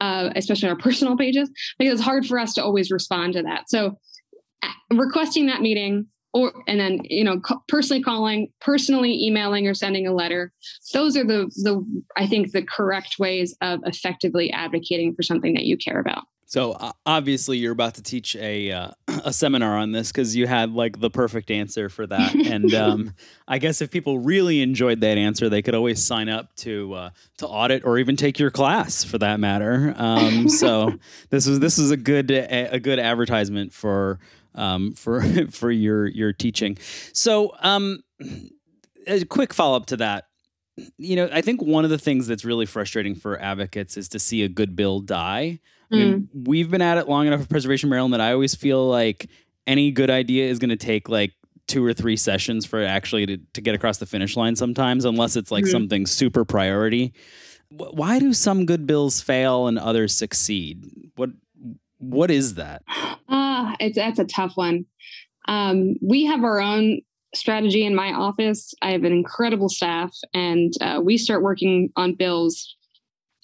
uh, 0.00 0.30
especially 0.36 0.68
our 0.68 0.76
personal 0.88 1.16
pages, 1.16 1.50
because 1.78 1.94
it's 1.94 2.02
hard 2.02 2.26
for 2.26 2.38
us 2.38 2.54
to 2.54 2.62
always 2.62 2.90
respond 2.90 3.34
to 3.34 3.42
that. 3.42 3.68
So 3.68 3.98
requesting 4.90 5.46
that 5.46 5.60
meeting 5.60 6.06
or 6.32 6.52
and 6.66 6.78
then 6.78 7.00
you 7.04 7.24
know 7.24 7.40
personally 7.66 8.02
calling 8.02 8.48
personally 8.60 9.24
emailing 9.24 9.66
or 9.66 9.74
sending 9.74 10.06
a 10.06 10.12
letter 10.12 10.52
those 10.92 11.16
are 11.16 11.24
the 11.24 11.50
the 11.62 12.02
i 12.16 12.26
think 12.26 12.52
the 12.52 12.62
correct 12.62 13.16
ways 13.18 13.56
of 13.62 13.80
effectively 13.84 14.52
advocating 14.52 15.14
for 15.14 15.22
something 15.22 15.54
that 15.54 15.64
you 15.64 15.76
care 15.76 15.98
about 15.98 16.24
so 16.48 16.72
uh, 16.72 16.92
obviously 17.04 17.58
you're 17.58 17.72
about 17.72 17.94
to 17.96 18.02
teach 18.02 18.36
a 18.36 18.70
uh, 18.70 18.90
a 19.24 19.32
seminar 19.32 19.76
on 19.76 19.90
this 19.90 20.12
because 20.12 20.36
you 20.36 20.46
had 20.46 20.72
like 20.72 21.00
the 21.00 21.10
perfect 21.10 21.50
answer 21.50 21.88
for 21.88 22.06
that, 22.06 22.34
and 22.46 22.72
um, 22.72 23.14
I 23.48 23.58
guess 23.58 23.82
if 23.82 23.90
people 23.90 24.20
really 24.20 24.62
enjoyed 24.62 25.00
that 25.00 25.18
answer, 25.18 25.48
they 25.48 25.60
could 25.60 25.74
always 25.74 26.04
sign 26.04 26.28
up 26.28 26.54
to 26.56 26.94
uh, 26.94 27.10
to 27.38 27.48
audit 27.48 27.84
or 27.84 27.98
even 27.98 28.16
take 28.16 28.38
your 28.38 28.52
class 28.52 29.02
for 29.02 29.18
that 29.18 29.40
matter. 29.40 29.92
Um, 29.96 30.48
so 30.48 30.94
this 31.30 31.48
is 31.48 31.58
this 31.58 31.78
is 31.78 31.90
a 31.90 31.96
good 31.96 32.30
a, 32.30 32.74
a 32.74 32.80
good 32.80 33.00
advertisement 33.00 33.72
for 33.72 34.20
um, 34.54 34.94
for 34.94 35.22
for 35.50 35.70
your 35.70 36.06
your 36.06 36.32
teaching. 36.32 36.78
So 37.12 37.54
um, 37.58 38.04
a 39.08 39.24
quick 39.24 39.52
follow 39.52 39.76
up 39.76 39.86
to 39.86 39.96
that 39.96 40.26
you 40.98 41.16
know, 41.16 41.28
I 41.32 41.40
think 41.40 41.62
one 41.62 41.84
of 41.84 41.90
the 41.90 41.98
things 41.98 42.26
that's 42.26 42.44
really 42.44 42.66
frustrating 42.66 43.14
for 43.14 43.40
advocates 43.40 43.96
is 43.96 44.08
to 44.10 44.18
see 44.18 44.42
a 44.42 44.48
good 44.48 44.76
bill 44.76 45.00
die. 45.00 45.60
I 45.92 45.96
mean, 45.96 46.28
mm. 46.34 46.48
we've 46.48 46.70
been 46.70 46.82
at 46.82 46.98
it 46.98 47.08
long 47.08 47.26
enough 47.26 47.42
for 47.42 47.46
Preservation 47.46 47.88
Maryland 47.88 48.14
that 48.14 48.20
I 48.20 48.32
always 48.32 48.54
feel 48.54 48.88
like 48.88 49.28
any 49.66 49.90
good 49.90 50.10
idea 50.10 50.48
is 50.48 50.58
going 50.58 50.70
to 50.70 50.76
take 50.76 51.08
like 51.08 51.32
two 51.66 51.84
or 51.84 51.92
three 51.92 52.16
sessions 52.16 52.64
for 52.64 52.82
actually 52.82 53.26
to, 53.26 53.38
to 53.54 53.60
get 53.60 53.74
across 53.74 53.98
the 53.98 54.06
finish 54.06 54.36
line 54.36 54.56
sometimes, 54.56 55.04
unless 55.04 55.36
it's 55.36 55.50
like 55.50 55.64
mm-hmm. 55.64 55.72
something 55.72 56.06
super 56.06 56.44
priority. 56.44 57.12
Why 57.68 58.18
do 58.18 58.32
some 58.32 58.66
good 58.66 58.86
bills 58.86 59.20
fail 59.20 59.66
and 59.66 59.78
others 59.78 60.14
succeed? 60.14 60.84
What 61.16 61.30
What 61.98 62.30
is 62.30 62.54
that? 62.54 62.82
Uh, 63.28 63.74
it's 63.80 63.96
that's 63.96 64.18
a 64.18 64.24
tough 64.24 64.56
one. 64.56 64.86
Um, 65.48 65.96
we 66.00 66.24
have 66.24 66.42
our 66.42 66.60
own 66.60 67.00
strategy 67.34 67.84
in 67.84 67.94
my 67.94 68.12
office. 68.12 68.74
I 68.82 68.92
have 68.92 69.04
an 69.04 69.12
incredible 69.12 69.68
staff, 69.68 70.16
and 70.32 70.72
uh, 70.80 71.00
we 71.02 71.18
start 71.18 71.42
working 71.42 71.90
on 71.96 72.14
bills, 72.14 72.76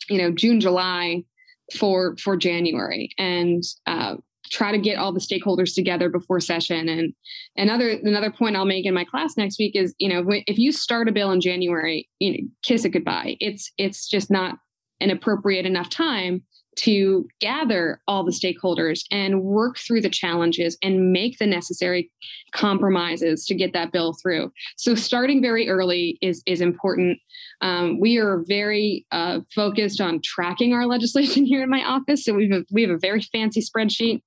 you 0.09 0.19
know, 0.19 0.31
June, 0.31 0.61
July 0.61 1.25
for 1.73 2.17
for 2.17 2.37
January, 2.37 3.11
and 3.19 3.63
uh, 3.87 4.17
try 4.51 4.73
to 4.73 4.79
get 4.79 4.99
all 4.99 5.13
the 5.13 5.21
stakeholders 5.21 5.75
together 5.75 6.09
before 6.09 6.41
session. 6.41 6.89
And 6.89 7.15
another 7.57 7.91
another 7.91 8.31
point 8.31 8.57
I'll 8.57 8.65
make 8.65 8.87
in 8.87 8.95
my 8.95 9.05
class 9.05 9.37
next 9.37 9.59
week 9.59 9.75
is, 9.75 9.95
you 9.99 10.09
know, 10.09 10.25
if 10.47 10.59
you 10.59 10.73
start 10.73 11.09
a 11.09 11.13
bill 11.13 11.33
in 11.33 11.41
January, 11.41 12.09
you 12.19 12.33
know, 12.33 12.49
kiss 12.63 12.85
it 12.85 12.91
goodbye. 12.91 13.37
It's 13.41 13.73
it's 13.79 14.09
just 14.09 14.31
not 14.31 14.57
an 15.01 15.11
appropriate 15.11 15.67
enough 15.67 15.89
time 15.89 16.43
to 16.75 17.29
gather 17.41 18.01
all 18.07 18.25
the 18.25 18.33
stakeholders 18.33 19.05
and 19.11 19.43
work 19.43 19.79
through 19.79 20.01
the 20.01 20.11
challenges 20.11 20.77
and 20.83 21.13
make 21.13 21.39
the 21.39 21.47
necessary 21.47 22.11
compromises 22.53 23.45
to 23.47 23.55
get 23.55 23.73
that 23.73 23.93
bill 23.93 24.15
through. 24.23 24.51
So 24.77 24.95
starting 24.95 25.43
very 25.43 25.69
early 25.69 26.19
is 26.23 26.43
is 26.47 26.61
important. 26.61 27.19
Um, 27.61 28.01
we 28.01 28.19
are 28.19 28.43
very 28.47 29.07
uh, 29.13 29.41
focused 29.55 30.01
on 30.01 30.21
tracking 30.23 30.73
our 30.73 30.87
legislation 30.93 31.45
here 31.45 31.63
in 31.63 31.71
my 31.71 31.85
office. 31.85 32.25
So 32.25 32.35
we 32.35 32.49
have 32.51 32.65
we 32.71 32.83
have 32.83 32.91
a 32.91 32.99
very 32.99 33.23
fancy 33.23 33.63
spreadsheet. 33.63 34.23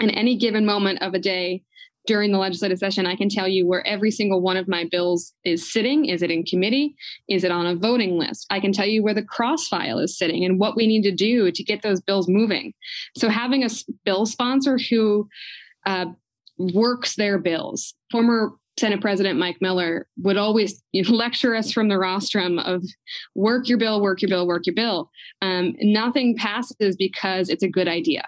In 0.00 0.10
any 0.10 0.36
given 0.36 0.64
moment 0.64 1.02
of 1.02 1.12
a 1.12 1.18
day, 1.18 1.62
during 2.06 2.32
the 2.32 2.38
legislative 2.38 2.78
session, 2.78 3.06
I 3.06 3.16
can 3.16 3.28
tell 3.28 3.48
you 3.48 3.66
where 3.66 3.86
every 3.86 4.10
single 4.10 4.40
one 4.40 4.56
of 4.56 4.68
my 4.68 4.84
bills 4.90 5.32
is 5.44 5.70
sitting. 5.72 6.04
Is 6.04 6.22
it 6.22 6.30
in 6.30 6.44
committee? 6.44 6.94
Is 7.28 7.44
it 7.44 7.50
on 7.50 7.66
a 7.66 7.74
voting 7.74 8.18
list? 8.18 8.46
I 8.50 8.60
can 8.60 8.72
tell 8.72 8.86
you 8.86 9.02
where 9.02 9.14
the 9.14 9.22
cross 9.22 9.68
file 9.68 9.98
is 9.98 10.16
sitting 10.16 10.44
and 10.44 10.58
what 10.58 10.76
we 10.76 10.86
need 10.86 11.02
to 11.02 11.12
do 11.12 11.50
to 11.50 11.64
get 11.64 11.82
those 11.82 12.00
bills 12.00 12.28
moving. 12.28 12.74
So 13.16 13.28
having 13.28 13.64
a 13.64 13.70
bill 14.04 14.26
sponsor 14.26 14.78
who 14.78 15.28
uh, 15.86 16.06
works 16.58 17.16
their 17.16 17.38
bills, 17.38 17.94
former 18.10 18.52
Senate 18.78 19.00
President 19.00 19.38
Mike 19.38 19.58
Miller 19.60 20.06
would 20.18 20.36
always 20.36 20.82
lecture 20.94 21.54
us 21.54 21.72
from 21.72 21.88
the 21.88 21.98
rostrum 21.98 22.58
of 22.58 22.82
work 23.34 23.68
your 23.68 23.78
bill, 23.78 24.02
work 24.02 24.20
your 24.20 24.28
bill, 24.28 24.46
work 24.46 24.66
your 24.66 24.74
bill. 24.74 25.10
Um, 25.40 25.74
nothing 25.80 26.36
passes 26.36 26.96
because 26.96 27.48
it's 27.48 27.62
a 27.62 27.68
good 27.68 27.88
idea, 27.88 28.24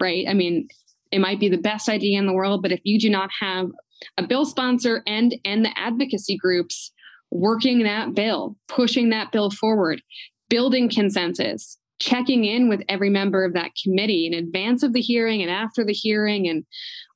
right? 0.00 0.26
I 0.28 0.34
mean, 0.34 0.68
it 1.10 1.20
might 1.20 1.40
be 1.40 1.48
the 1.48 1.58
best 1.58 1.88
idea 1.88 2.18
in 2.18 2.26
the 2.26 2.32
world, 2.32 2.62
but 2.62 2.72
if 2.72 2.80
you 2.84 2.98
do 2.98 3.10
not 3.10 3.30
have 3.40 3.68
a 4.16 4.26
bill 4.26 4.44
sponsor 4.44 5.02
and 5.06 5.36
and 5.44 5.64
the 5.64 5.78
advocacy 5.78 6.36
groups 6.36 6.92
working 7.30 7.82
that 7.84 8.14
bill, 8.14 8.56
pushing 8.68 9.10
that 9.10 9.32
bill 9.32 9.50
forward, 9.50 10.02
building 10.48 10.88
consensus, 10.88 11.78
checking 12.00 12.44
in 12.44 12.68
with 12.68 12.82
every 12.88 13.10
member 13.10 13.44
of 13.44 13.52
that 13.52 13.70
committee 13.82 14.26
in 14.26 14.34
advance 14.34 14.82
of 14.82 14.92
the 14.92 15.00
hearing 15.00 15.42
and 15.42 15.50
after 15.50 15.84
the 15.84 15.92
hearing 15.92 16.48
and 16.48 16.64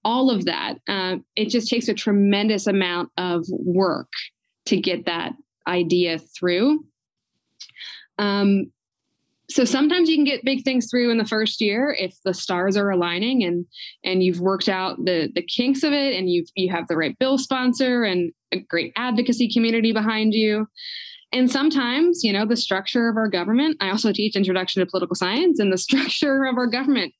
all 0.04 0.30
of 0.30 0.44
that, 0.44 0.74
uh, 0.88 1.16
it 1.34 1.48
just 1.48 1.68
takes 1.68 1.88
a 1.88 1.94
tremendous 1.94 2.66
amount 2.66 3.10
of 3.16 3.46
work 3.50 4.12
to 4.66 4.76
get 4.76 5.06
that 5.06 5.32
idea 5.66 6.18
through. 6.18 6.84
Um, 8.18 8.70
so 9.54 9.64
sometimes 9.64 10.08
you 10.08 10.16
can 10.16 10.24
get 10.24 10.44
big 10.44 10.64
things 10.64 10.88
through 10.90 11.12
in 11.12 11.18
the 11.18 11.24
first 11.24 11.60
year 11.60 11.94
if 11.96 12.16
the 12.24 12.34
stars 12.34 12.76
are 12.76 12.90
aligning 12.90 13.44
and 13.44 13.64
and 14.02 14.20
you've 14.20 14.40
worked 14.40 14.68
out 14.68 14.96
the 15.04 15.30
the 15.32 15.42
kinks 15.42 15.84
of 15.84 15.92
it 15.92 16.16
and 16.16 16.28
you've 16.28 16.48
you 16.56 16.72
have 16.72 16.88
the 16.88 16.96
right 16.96 17.16
bill 17.20 17.38
sponsor 17.38 18.02
and 18.02 18.32
a 18.50 18.58
great 18.58 18.92
advocacy 18.96 19.48
community 19.52 19.92
behind 19.92 20.34
you. 20.34 20.66
And 21.32 21.48
sometimes 21.48 22.24
you 22.24 22.32
know 22.32 22.44
the 22.44 22.56
structure 22.56 23.08
of 23.08 23.16
our 23.16 23.28
government 23.28 23.76
i 23.80 23.90
also 23.90 24.12
teach 24.12 24.34
introduction 24.34 24.80
to 24.80 24.90
political 24.90 25.14
science 25.14 25.60
and 25.60 25.72
the 25.72 25.78
structure 25.88 26.46
of 26.46 26.56
our 26.56 26.66
government 26.66 27.14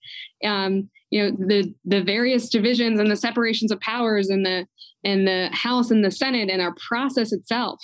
um, 0.45 0.91
you 1.11 1.23
know 1.23 1.37
the 1.39 1.73
the 1.85 2.03
various 2.03 2.49
divisions 2.49 2.99
and 2.99 3.13
the 3.13 3.17
separations 3.17 3.71
of 3.71 3.79
powers 3.79 4.29
and 4.29 4.45
the 4.45 4.67
and 5.05 5.27
the 5.27 5.51
house 5.53 5.91
and 5.91 6.05
the 6.05 6.11
senate 6.11 6.51
and 6.51 6.61
our 6.61 6.75
process 6.89 7.33
itself 7.33 7.81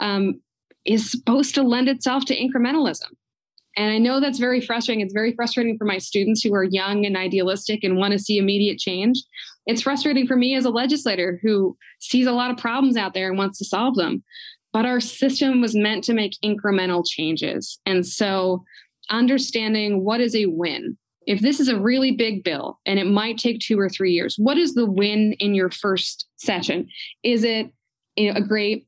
um, 0.00 0.40
is 0.84 1.10
supposed 1.10 1.54
to 1.54 1.62
lend 1.62 1.88
itself 1.88 2.24
to 2.24 2.36
incrementalism 2.36 3.10
and 3.76 3.90
I 3.90 3.98
know 3.98 4.20
that's 4.20 4.38
very 4.38 4.60
frustrating. 4.60 5.04
It's 5.04 5.12
very 5.12 5.34
frustrating 5.34 5.76
for 5.76 5.84
my 5.84 5.98
students 5.98 6.42
who 6.42 6.54
are 6.54 6.64
young 6.64 7.04
and 7.04 7.16
idealistic 7.16 7.82
and 7.82 7.96
want 7.96 8.12
to 8.12 8.18
see 8.18 8.38
immediate 8.38 8.78
change. 8.78 9.22
It's 9.66 9.82
frustrating 9.82 10.26
for 10.26 10.36
me 10.36 10.54
as 10.54 10.64
a 10.64 10.70
legislator 10.70 11.40
who 11.42 11.76
sees 11.98 12.26
a 12.26 12.32
lot 12.32 12.50
of 12.50 12.56
problems 12.56 12.96
out 12.96 13.14
there 13.14 13.28
and 13.28 13.38
wants 13.38 13.58
to 13.58 13.64
solve 13.64 13.96
them. 13.96 14.22
But 14.72 14.86
our 14.86 15.00
system 15.00 15.60
was 15.60 15.74
meant 15.74 16.04
to 16.04 16.14
make 16.14 16.36
incremental 16.44 17.04
changes. 17.06 17.78
And 17.86 18.06
so 18.06 18.64
understanding 19.10 20.04
what 20.04 20.20
is 20.20 20.34
a 20.34 20.46
win. 20.46 20.96
If 21.26 21.40
this 21.40 21.58
is 21.58 21.68
a 21.68 21.78
really 21.78 22.12
big 22.12 22.44
bill 22.44 22.78
and 22.84 22.98
it 22.98 23.06
might 23.06 23.38
take 23.38 23.60
two 23.60 23.78
or 23.78 23.88
three 23.88 24.12
years, 24.12 24.34
what 24.36 24.58
is 24.58 24.74
the 24.74 24.86
win 24.86 25.32
in 25.38 25.54
your 25.54 25.70
first 25.70 26.26
session? 26.36 26.88
Is 27.22 27.44
it 27.44 27.72
a 28.18 28.42
great 28.42 28.86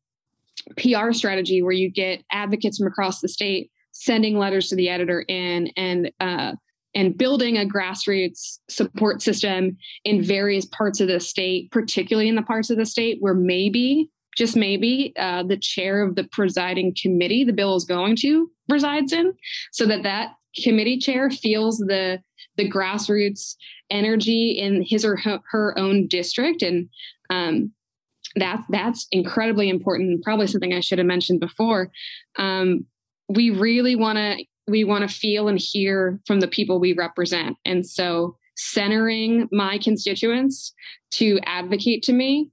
PR 0.76 1.12
strategy 1.12 1.62
where 1.62 1.72
you 1.72 1.90
get 1.90 2.22
advocates 2.30 2.78
from 2.78 2.86
across 2.86 3.20
the 3.20 3.28
state 3.28 3.70
sending 3.98 4.36
letters 4.36 4.68
to 4.68 4.76
the 4.76 4.90
editor 4.90 5.24
in 5.26 5.68
and 5.76 6.10
uh, 6.20 6.52
and 6.94 7.16
building 7.16 7.58
a 7.58 7.64
grassroots 7.64 8.58
support 8.70 9.20
system 9.20 9.76
in 10.04 10.22
various 10.22 10.64
parts 10.66 11.00
of 11.00 11.08
the 11.08 11.20
state, 11.20 11.70
particularly 11.70 12.28
in 12.28 12.36
the 12.36 12.42
parts 12.42 12.70
of 12.70 12.78
the 12.78 12.86
state 12.86 13.18
where 13.20 13.34
maybe, 13.34 14.10
just 14.36 14.56
maybe, 14.56 15.12
uh, 15.18 15.42
the 15.42 15.58
chair 15.58 16.02
of 16.02 16.14
the 16.14 16.24
presiding 16.24 16.94
committee 17.00 17.44
the 17.44 17.52
bill 17.52 17.76
is 17.76 17.84
going 17.84 18.16
to 18.16 18.50
resides 18.68 19.12
in, 19.12 19.32
so 19.72 19.86
that 19.86 20.02
that 20.02 20.32
committee 20.62 20.98
chair 20.98 21.30
feels 21.30 21.78
the 21.78 22.18
the 22.56 22.70
grassroots 22.70 23.56
energy 23.90 24.50
in 24.50 24.82
his 24.82 25.04
or 25.04 25.18
her 25.50 25.78
own 25.78 26.06
district. 26.06 26.62
And 26.62 26.88
um, 27.30 27.72
that 28.36 28.62
that's 28.68 29.06
incredibly 29.10 29.68
important 29.68 30.22
probably 30.22 30.46
something 30.46 30.74
i 30.74 30.80
should 30.80 30.98
have 30.98 31.06
mentioned 31.06 31.40
before. 31.40 31.90
Um, 32.36 32.86
we 33.28 33.50
really 33.50 33.96
want 33.96 34.18
to 34.18 34.44
we 34.68 34.84
want 34.84 35.08
to 35.08 35.14
feel 35.14 35.46
and 35.46 35.60
hear 35.60 36.20
from 36.26 36.40
the 36.40 36.48
people 36.48 36.80
we 36.80 36.92
represent. 36.92 37.56
And 37.64 37.86
so 37.86 38.36
centering 38.56 39.48
my 39.52 39.78
constituents 39.78 40.72
to 41.12 41.38
advocate 41.44 42.02
to 42.02 42.12
me 42.12 42.50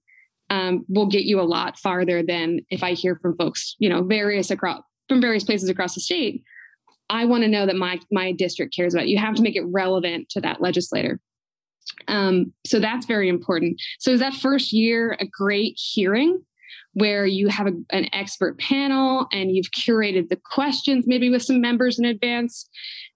um, 0.50 0.86
will 0.88 1.08
get 1.08 1.24
you 1.24 1.40
a 1.40 1.44
lot 1.44 1.80
farther 1.80 2.22
than 2.22 2.60
if 2.70 2.84
i 2.84 2.92
hear 2.92 3.16
from 3.16 3.36
folks 3.38 3.78
you 3.80 3.88
know 3.88 4.04
various 4.04 4.52
across 4.52 4.84
from 5.08 5.22
various 5.22 5.44
places 5.44 5.70
across 5.70 5.96
the 5.96 6.02
state. 6.02 6.44
I 7.10 7.26
want 7.26 7.44
to 7.44 7.50
know 7.50 7.66
that 7.66 7.76
my 7.76 8.00
my 8.12 8.32
district 8.32 8.76
cares 8.76 8.94
about 8.94 9.06
it. 9.06 9.10
you 9.10 9.18
have 9.18 9.36
to 9.36 9.42
make 9.42 9.56
it 9.56 9.66
relevant 9.66 10.30
to 10.30 10.42
that 10.42 10.62
legislator. 10.62 11.20
Um, 12.08 12.54
so 12.66 12.80
that's 12.80 13.06
very 13.06 13.30
important. 13.30 13.80
So 14.00 14.12
is 14.12 14.20
that 14.20 14.34
first 14.34 14.74
year 14.74 15.18
a 15.20 15.26
great 15.26 15.78
hearing 15.78 16.44
where 16.94 17.26
you 17.26 17.48
have 17.48 17.68
a, 17.68 17.72
an 17.90 18.08
expert 18.14 18.60
panel 18.60 19.28
and 19.32 19.52
you've 19.52 19.72
curated 19.72 20.30
the 20.30 20.40
questions 20.52 21.06
maybe 21.08 21.30
with 21.30 21.42
some 21.42 21.60
members 21.60 21.98
in 22.00 22.06
advance. 22.06 22.70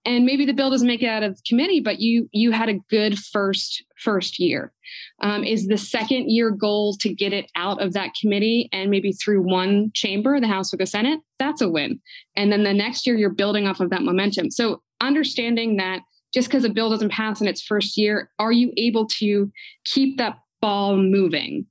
And 0.05 0.25
maybe 0.25 0.45
the 0.45 0.53
bill 0.53 0.69
doesn't 0.69 0.87
make 0.87 1.03
it 1.03 1.07
out 1.07 1.23
of 1.23 1.39
committee 1.47 1.79
but 1.79 1.99
you 1.99 2.29
you 2.31 2.51
had 2.51 2.69
a 2.69 2.79
good 2.89 3.17
first 3.19 3.83
first 3.97 4.39
year. 4.39 4.73
Um, 5.21 5.43
is 5.43 5.67
the 5.67 5.77
second 5.77 6.29
year 6.29 6.49
goal 6.49 6.95
to 7.01 7.13
get 7.13 7.33
it 7.33 7.51
out 7.55 7.81
of 7.81 7.93
that 7.93 8.11
committee 8.19 8.69
and 8.71 8.89
maybe 8.89 9.11
through 9.11 9.41
one 9.41 9.91
chamber 9.93 10.39
the 10.39 10.47
house 10.47 10.73
or 10.73 10.77
the 10.77 10.85
senate 10.85 11.19
that's 11.39 11.61
a 11.61 11.69
win. 11.69 11.99
And 12.35 12.51
then 12.51 12.63
the 12.63 12.73
next 12.73 13.05
year 13.05 13.15
you're 13.15 13.29
building 13.29 13.67
off 13.67 13.79
of 13.79 13.89
that 13.91 14.01
momentum. 14.01 14.49
So 14.51 14.81
understanding 15.01 15.77
that 15.77 16.01
just 16.33 16.47
because 16.47 16.63
a 16.63 16.69
bill 16.69 16.89
doesn't 16.89 17.11
pass 17.11 17.41
in 17.41 17.47
its 17.47 17.61
first 17.61 17.97
year 17.97 18.31
are 18.39 18.51
you 18.51 18.73
able 18.77 19.07
to 19.07 19.51
keep 19.85 20.17
that 20.17 20.39
ball 20.61 20.97
moving 20.97 21.65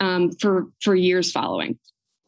um, 0.00 0.32
for 0.32 0.66
for 0.80 0.94
years 0.94 1.32
following. 1.32 1.78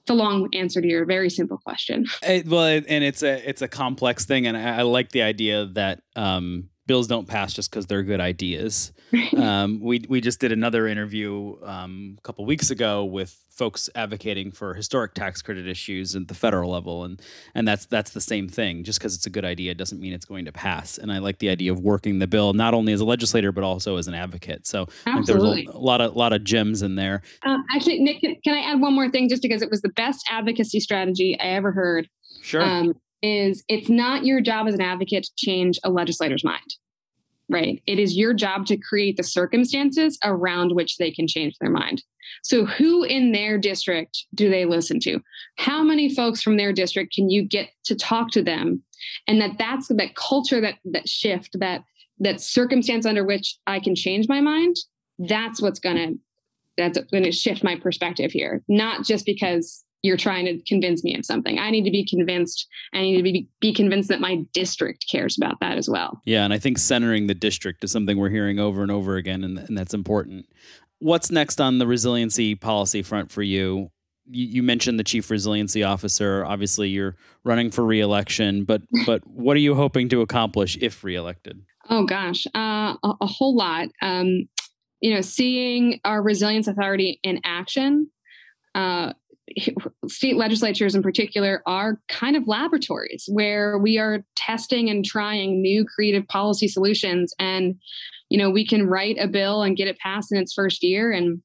It's 0.00 0.10
a 0.10 0.14
long 0.14 0.48
answer 0.54 0.80
to 0.80 0.88
your 0.88 1.04
very 1.04 1.28
simple 1.28 1.58
question. 1.58 2.06
It, 2.22 2.46
well 2.46 2.64
and 2.64 3.04
it's 3.04 3.22
a 3.22 3.48
it's 3.48 3.62
a 3.62 3.68
complex 3.68 4.24
thing 4.24 4.46
and 4.46 4.56
i, 4.56 4.78
I 4.78 4.82
like 4.82 5.10
the 5.10 5.22
idea 5.22 5.66
that 5.74 6.00
um, 6.16 6.70
bills 6.88 7.06
don't 7.06 7.28
pass 7.28 7.52
just 7.52 7.70
because 7.70 7.86
they're 7.86 8.02
good 8.02 8.20
ideas. 8.20 8.92
um, 9.36 9.80
we 9.80 10.04
we 10.08 10.20
just 10.20 10.40
did 10.40 10.50
another 10.50 10.88
interview 10.88 11.56
um, 11.62 12.16
a 12.18 12.22
couple 12.22 12.44
weeks 12.44 12.70
ago 12.70 13.04
with 13.04 13.38
folks 13.50 13.90
advocating 13.94 14.50
for 14.50 14.74
historic 14.74 15.14
tax 15.14 15.42
credit 15.42 15.66
issues 15.66 16.14
at 16.14 16.28
the 16.28 16.34
federal 16.34 16.70
level, 16.70 17.04
and 17.04 17.22
and 17.54 17.66
that's 17.66 17.86
that's 17.86 18.10
the 18.10 18.20
same 18.20 18.48
thing. 18.48 18.84
Just 18.84 18.98
because 18.98 19.14
it's 19.14 19.26
a 19.26 19.30
good 19.30 19.44
idea 19.44 19.74
doesn't 19.74 20.00
mean 20.00 20.12
it's 20.12 20.24
going 20.24 20.44
to 20.46 20.52
pass. 20.52 20.98
And 20.98 21.12
I 21.12 21.18
like 21.18 21.38
the 21.38 21.48
idea 21.48 21.72
of 21.72 21.80
working 21.80 22.18
the 22.18 22.26
bill 22.26 22.52
not 22.52 22.74
only 22.74 22.92
as 22.92 23.00
a 23.00 23.04
legislator 23.04 23.52
but 23.52 23.64
also 23.64 23.96
as 23.96 24.08
an 24.08 24.14
advocate. 24.14 24.66
So 24.66 24.88
Absolutely. 25.06 25.64
there's 25.64 25.74
a, 25.74 25.78
a, 25.78 25.80
lot 25.80 26.00
of 26.00 26.16
lot 26.16 26.32
of 26.32 26.42
gems 26.44 26.82
in 26.82 26.96
there. 26.96 27.22
Um, 27.44 27.64
actually, 27.74 28.00
Nick, 28.00 28.20
can, 28.20 28.36
can, 28.42 28.54
I 28.54 28.60
add 28.60 28.80
one 28.80 28.94
more 28.94 29.10
thing? 29.10 29.28
Just 29.28 29.42
because 29.42 29.62
it 29.62 29.70
was 29.70 29.80
the 29.82 29.90
best 29.90 30.26
advocacy 30.30 30.80
strategy 30.80 31.38
I 31.40 31.48
ever 31.48 31.72
heard. 31.72 32.08
Sure. 32.42 32.62
Um, 32.62 32.94
is 33.22 33.64
it's 33.68 33.88
not 33.88 34.24
your 34.24 34.40
job 34.40 34.66
as 34.66 34.74
an 34.74 34.80
advocate 34.80 35.24
to 35.24 35.30
change 35.36 35.78
a 35.84 35.90
legislator's 35.90 36.44
mind, 36.44 36.76
right? 37.48 37.82
It 37.86 37.98
is 37.98 38.16
your 38.16 38.34
job 38.34 38.66
to 38.66 38.76
create 38.76 39.16
the 39.16 39.22
circumstances 39.22 40.18
around 40.24 40.74
which 40.74 40.96
they 40.98 41.10
can 41.10 41.26
change 41.26 41.56
their 41.60 41.70
mind. 41.70 42.02
So, 42.42 42.64
who 42.66 43.04
in 43.04 43.32
their 43.32 43.58
district 43.58 44.26
do 44.34 44.50
they 44.50 44.64
listen 44.64 45.00
to? 45.00 45.20
How 45.56 45.82
many 45.82 46.14
folks 46.14 46.42
from 46.42 46.56
their 46.56 46.72
district 46.72 47.14
can 47.14 47.30
you 47.30 47.42
get 47.42 47.70
to 47.84 47.94
talk 47.94 48.30
to 48.32 48.42
them? 48.42 48.82
And 49.26 49.40
that 49.40 49.58
that's 49.58 49.88
that 49.88 50.14
culture, 50.14 50.60
that 50.60 50.74
that 50.84 51.08
shift, 51.08 51.58
that 51.58 51.82
that 52.20 52.40
circumstance 52.40 53.06
under 53.06 53.24
which 53.24 53.56
I 53.66 53.80
can 53.80 53.94
change 53.94 54.28
my 54.28 54.40
mind, 54.40 54.76
that's 55.18 55.62
what's 55.62 55.80
gonna 55.80 56.12
that's 56.78 56.98
going 57.10 57.24
to 57.24 57.32
shift 57.32 57.64
my 57.64 57.76
perspective 57.76 58.30
here. 58.30 58.62
Not 58.68 59.04
just 59.04 59.26
because 59.26 59.84
you're 60.02 60.16
trying 60.16 60.44
to 60.46 60.58
convince 60.62 61.02
me 61.02 61.16
of 61.16 61.24
something. 61.24 61.58
I 61.58 61.70
need 61.70 61.84
to 61.84 61.90
be 61.90 62.04
convinced. 62.04 62.68
I 62.92 63.00
need 63.00 63.16
to 63.16 63.22
be, 63.22 63.48
be 63.60 63.74
convinced 63.74 64.08
that 64.10 64.20
my 64.20 64.44
district 64.52 65.06
cares 65.10 65.36
about 65.36 65.58
that 65.60 65.76
as 65.76 65.88
well. 65.88 66.20
Yeah. 66.24 66.44
And 66.44 66.52
I 66.52 66.58
think 66.58 66.78
centering 66.78 67.26
the 67.26 67.34
district 67.34 67.82
is 67.82 67.90
something 67.90 68.16
we're 68.16 68.28
hearing 68.28 68.58
over 68.58 68.82
and 68.82 68.90
over 68.90 69.16
again, 69.16 69.42
and, 69.42 69.58
and 69.58 69.76
that's 69.76 69.94
important. 69.94 70.46
What's 71.00 71.30
next 71.30 71.60
on 71.60 71.78
the 71.78 71.86
resiliency 71.86 72.54
policy 72.54 73.02
front 73.02 73.30
for 73.30 73.42
you? 73.42 73.90
You, 74.30 74.46
you 74.46 74.62
mentioned 74.62 74.98
the 74.98 75.04
chief 75.04 75.30
resiliency 75.30 75.82
officer. 75.82 76.44
Obviously, 76.44 76.88
you're 76.88 77.16
running 77.44 77.70
for 77.70 77.84
reelection, 77.84 78.64
but 78.64 78.82
but 79.06 79.26
what 79.26 79.56
are 79.56 79.60
you 79.60 79.74
hoping 79.74 80.08
to 80.10 80.20
accomplish 80.20 80.76
if 80.80 81.02
reelected? 81.04 81.62
Oh 81.88 82.04
gosh, 82.04 82.46
uh, 82.54 82.96
a, 83.02 83.14
a, 83.20 83.26
whole 83.26 83.56
lot. 83.56 83.88
Um, 84.02 84.48
you 85.00 85.14
know, 85.14 85.22
seeing 85.22 86.00
our 86.04 86.20
resilience 86.20 86.66
authority 86.66 87.20
in 87.22 87.40
action. 87.44 88.10
Uh, 88.74 89.12
state 90.08 90.36
legislatures 90.36 90.94
in 90.94 91.02
particular 91.02 91.62
are 91.66 92.00
kind 92.08 92.36
of 92.36 92.46
laboratories 92.46 93.28
where 93.30 93.78
we 93.78 93.98
are 93.98 94.24
testing 94.36 94.88
and 94.88 95.04
trying 95.04 95.60
new 95.60 95.84
creative 95.84 96.26
policy 96.28 96.68
solutions. 96.68 97.34
And 97.38 97.76
you 98.28 98.38
know 98.38 98.50
we 98.50 98.66
can 98.66 98.86
write 98.86 99.16
a 99.18 99.28
bill 99.28 99.62
and 99.62 99.76
get 99.76 99.88
it 99.88 99.98
passed 99.98 100.32
in 100.32 100.38
its 100.38 100.52
first 100.52 100.82
year 100.82 101.10
and, 101.12 101.42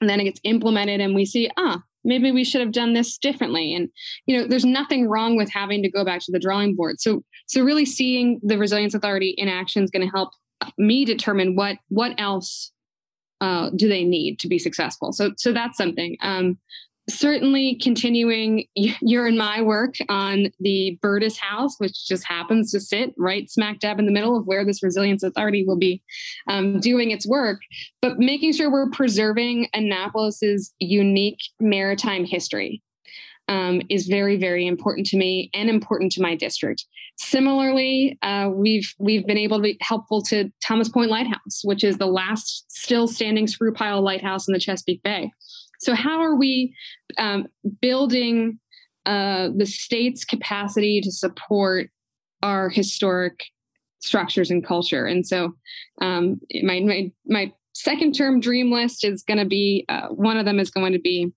and 0.00 0.10
then 0.10 0.20
it 0.20 0.24
gets 0.24 0.40
implemented 0.44 1.00
and 1.00 1.14
we 1.14 1.24
see 1.24 1.50
ah 1.56 1.82
maybe 2.04 2.30
we 2.30 2.44
should 2.44 2.60
have 2.60 2.72
done 2.72 2.92
this 2.92 3.16
differently. 3.16 3.74
And 3.74 3.88
you 4.26 4.36
know 4.36 4.46
there's 4.46 4.64
nothing 4.64 5.08
wrong 5.08 5.36
with 5.36 5.50
having 5.50 5.82
to 5.82 5.90
go 5.90 6.04
back 6.04 6.20
to 6.20 6.32
the 6.32 6.38
drawing 6.38 6.74
board. 6.74 7.00
So 7.00 7.24
so 7.46 7.62
really 7.62 7.84
seeing 7.84 8.40
the 8.42 8.58
resilience 8.58 8.94
authority 8.94 9.30
in 9.30 9.48
action 9.48 9.82
is 9.82 9.90
going 9.90 10.06
to 10.06 10.12
help 10.14 10.30
me 10.78 11.04
determine 11.04 11.56
what 11.56 11.76
what 11.88 12.14
else 12.18 12.72
uh, 13.40 13.70
do 13.74 13.88
they 13.88 14.04
need 14.04 14.38
to 14.40 14.48
be 14.48 14.58
successful. 14.58 15.12
So 15.12 15.32
so 15.36 15.52
that's 15.52 15.76
something. 15.76 16.16
Um, 16.20 16.58
certainly 17.08 17.78
continuing 17.82 18.66
your 18.74 19.26
and 19.26 19.36
my 19.36 19.60
work 19.60 19.94
on 20.08 20.46
the 20.60 20.98
Burtis 21.02 21.38
House, 21.38 21.74
which 21.78 22.06
just 22.06 22.24
happens 22.24 22.70
to 22.72 22.80
sit 22.80 23.14
right 23.18 23.50
smack 23.50 23.80
dab 23.80 23.98
in 23.98 24.06
the 24.06 24.12
middle 24.12 24.36
of 24.36 24.46
where 24.46 24.64
this 24.64 24.82
Resilience 24.82 25.22
Authority 25.22 25.64
will 25.66 25.78
be 25.78 26.02
um, 26.48 26.80
doing 26.80 27.10
its 27.10 27.26
work, 27.26 27.60
but 28.00 28.18
making 28.18 28.52
sure 28.52 28.70
we're 28.70 28.90
preserving 28.90 29.68
Annapolis's 29.74 30.72
unique 30.78 31.40
maritime 31.60 32.24
history. 32.24 32.82
Um, 33.46 33.82
is 33.90 34.06
very 34.06 34.38
very 34.38 34.66
important 34.66 35.06
to 35.08 35.18
me 35.18 35.50
and 35.52 35.68
important 35.68 36.12
to 36.12 36.22
my 36.22 36.34
district. 36.34 36.86
Similarly, 37.16 38.18
uh, 38.22 38.48
we've 38.50 38.94
we've 38.98 39.26
been 39.26 39.36
able 39.36 39.58
to 39.58 39.62
be 39.62 39.76
helpful 39.82 40.22
to 40.22 40.50
Thomas 40.62 40.88
Point 40.88 41.10
Lighthouse, 41.10 41.60
which 41.62 41.84
is 41.84 41.98
the 41.98 42.06
last 42.06 42.64
still 42.68 43.06
standing 43.06 43.46
screw 43.46 43.74
pile 43.74 44.00
lighthouse 44.00 44.48
in 44.48 44.54
the 44.54 44.58
Chesapeake 44.58 45.02
Bay. 45.02 45.30
So, 45.84 45.94
how 45.94 46.20
are 46.20 46.34
we 46.34 46.74
um, 47.18 47.46
building 47.82 48.58
uh, 49.04 49.50
the 49.54 49.66
state's 49.66 50.24
capacity 50.24 51.00
to 51.02 51.12
support 51.12 51.90
our 52.42 52.70
historic 52.70 53.44
structures 54.00 54.50
and 54.50 54.66
culture? 54.66 55.04
And 55.04 55.26
so, 55.26 55.54
um, 56.00 56.40
my, 56.62 56.80
my, 56.80 57.12
my 57.26 57.52
second 57.74 58.14
term 58.14 58.40
dream 58.40 58.72
list 58.72 59.04
is 59.04 59.22
going 59.22 59.38
to 59.38 59.44
be 59.44 59.84
uh, 59.90 60.08
one 60.08 60.38
of 60.38 60.46
them 60.46 60.58
is 60.58 60.70
going 60.70 60.92
to 60.94 60.98
be 60.98 61.32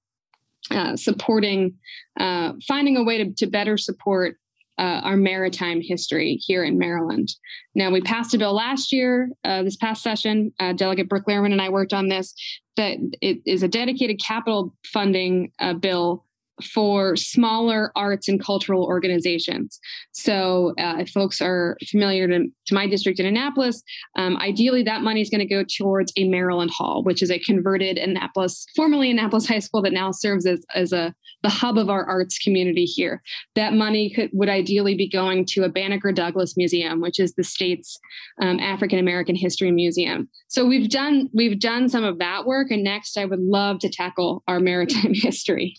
uh, 0.72 0.96
supporting, 0.96 1.76
uh, 2.20 2.54
finding 2.66 2.96
a 2.96 3.04
way 3.04 3.18
to, 3.18 3.32
to 3.34 3.48
better 3.48 3.78
support 3.78 4.38
uh, 4.78 5.02
our 5.04 5.18
maritime 5.18 5.82
history 5.82 6.40
here 6.42 6.64
in 6.64 6.78
Maryland. 6.78 7.30
Now, 7.76 7.90
we 7.90 8.02
passed 8.02 8.34
a 8.34 8.38
bill 8.38 8.54
last 8.54 8.92
year, 8.92 9.30
uh, 9.44 9.64
this 9.64 9.76
past 9.76 10.04
session. 10.04 10.54
Uh, 10.60 10.74
Delegate 10.74 11.10
Brooke 11.10 11.26
Lierman 11.28 11.52
and 11.52 11.62
I 11.62 11.70
worked 11.70 11.94
on 11.94 12.10
this. 12.10 12.34
That 12.76 12.98
it 13.22 13.40
is 13.46 13.64
a 13.64 13.68
dedicated 13.68 14.20
capital 14.20 14.76
funding 14.86 15.52
uh, 15.60 15.74
bill 15.74 16.27
for 16.64 17.16
smaller 17.16 17.92
arts 17.96 18.28
and 18.28 18.44
cultural 18.44 18.84
organizations. 18.84 19.80
So, 20.12 20.74
uh, 20.80 20.98
if 21.00 21.10
folks 21.10 21.42
are 21.42 21.78
familiar 21.90 22.28
to, 22.28 22.48
to, 22.68 22.74
my 22.74 22.88
district 22.88 23.20
in 23.20 23.26
Annapolis, 23.26 23.84
um, 24.18 24.38
ideally 24.38 24.84
that 24.84 25.02
money 25.02 25.22
is 25.22 25.30
going 25.30 25.48
to 25.48 25.54
go 25.54 25.64
towards 25.64 26.12
a 26.18 26.28
Maryland 26.28 26.72
Hall, 26.72 27.04
which 27.04 27.22
is 27.22 27.32
a 27.32 27.40
converted 27.40 27.98
Annapolis, 27.98 28.66
formerly 28.76 29.12
Annapolis 29.12 29.48
High 29.48 29.60
School, 29.60 29.82
that 29.84 29.94
now 29.94 30.12
serves 30.12 30.46
as, 30.46 30.66
as 30.74 30.92
a 30.94 31.14
the 31.44 31.50
hub 31.50 31.78
of 31.78 31.90
our 31.90 32.06
arts 32.06 32.40
community 32.40 32.86
here. 32.86 33.22
That 33.56 33.74
money 33.74 34.10
could, 34.10 34.30
would 34.34 34.50
ideally 34.50 34.96
be 34.96 35.08
going 35.08 35.46
to 35.50 35.64
a 35.64 35.70
Banneker 35.70 36.12
Douglass 36.12 36.58
Museum, 36.58 37.00
which 37.00 37.20
is 37.20 37.36
the 37.36 37.44
state's 37.44 38.00
um, 38.42 38.60
African 38.60 39.00
American 39.00 39.36
History 39.36 39.72
Museum. 39.72 40.30
So 40.48 40.66
we've 40.66 40.90
done 40.90 41.30
we've 41.34 41.60
done 41.60 41.90
some 41.90 42.04
of 42.04 42.20
that 42.20 42.46
work, 42.46 42.72
and 42.72 42.84
next 42.84 43.18
I 43.18 43.26
would 43.26 43.40
love 43.40 43.80
to 43.80 43.90
tackle 43.90 44.44
our 44.48 44.60
maritime 44.60 45.14
history. 45.14 45.78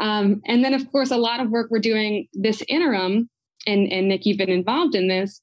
Um, 0.00 0.42
and 0.46 0.64
then, 0.64 0.74
of 0.74 0.90
course, 0.90 1.10
a 1.10 1.16
lot 1.16 1.40
of 1.40 1.50
work 1.50 1.68
we're 1.70 1.78
doing 1.78 2.28
this 2.32 2.62
interim, 2.68 3.28
and, 3.66 3.90
and 3.92 4.08
Nick, 4.08 4.26
you've 4.26 4.38
been 4.38 4.50
involved 4.50 4.94
in 4.94 5.08
this, 5.08 5.40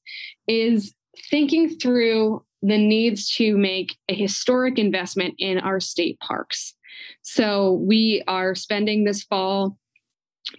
is 0.48 0.94
thinking 1.30 1.78
through 1.78 2.44
the 2.62 2.78
needs 2.78 3.34
to 3.36 3.58
make 3.58 3.98
a 4.08 4.14
historic 4.14 4.78
investment 4.78 5.36
in 5.40 5.58
our 5.58 5.80
state 5.80 6.20
parks. 6.20 6.76
So 7.24 7.74
we 7.74 8.24
are 8.28 8.54
spending 8.56 9.04
this 9.04 9.24
fall 9.24 9.78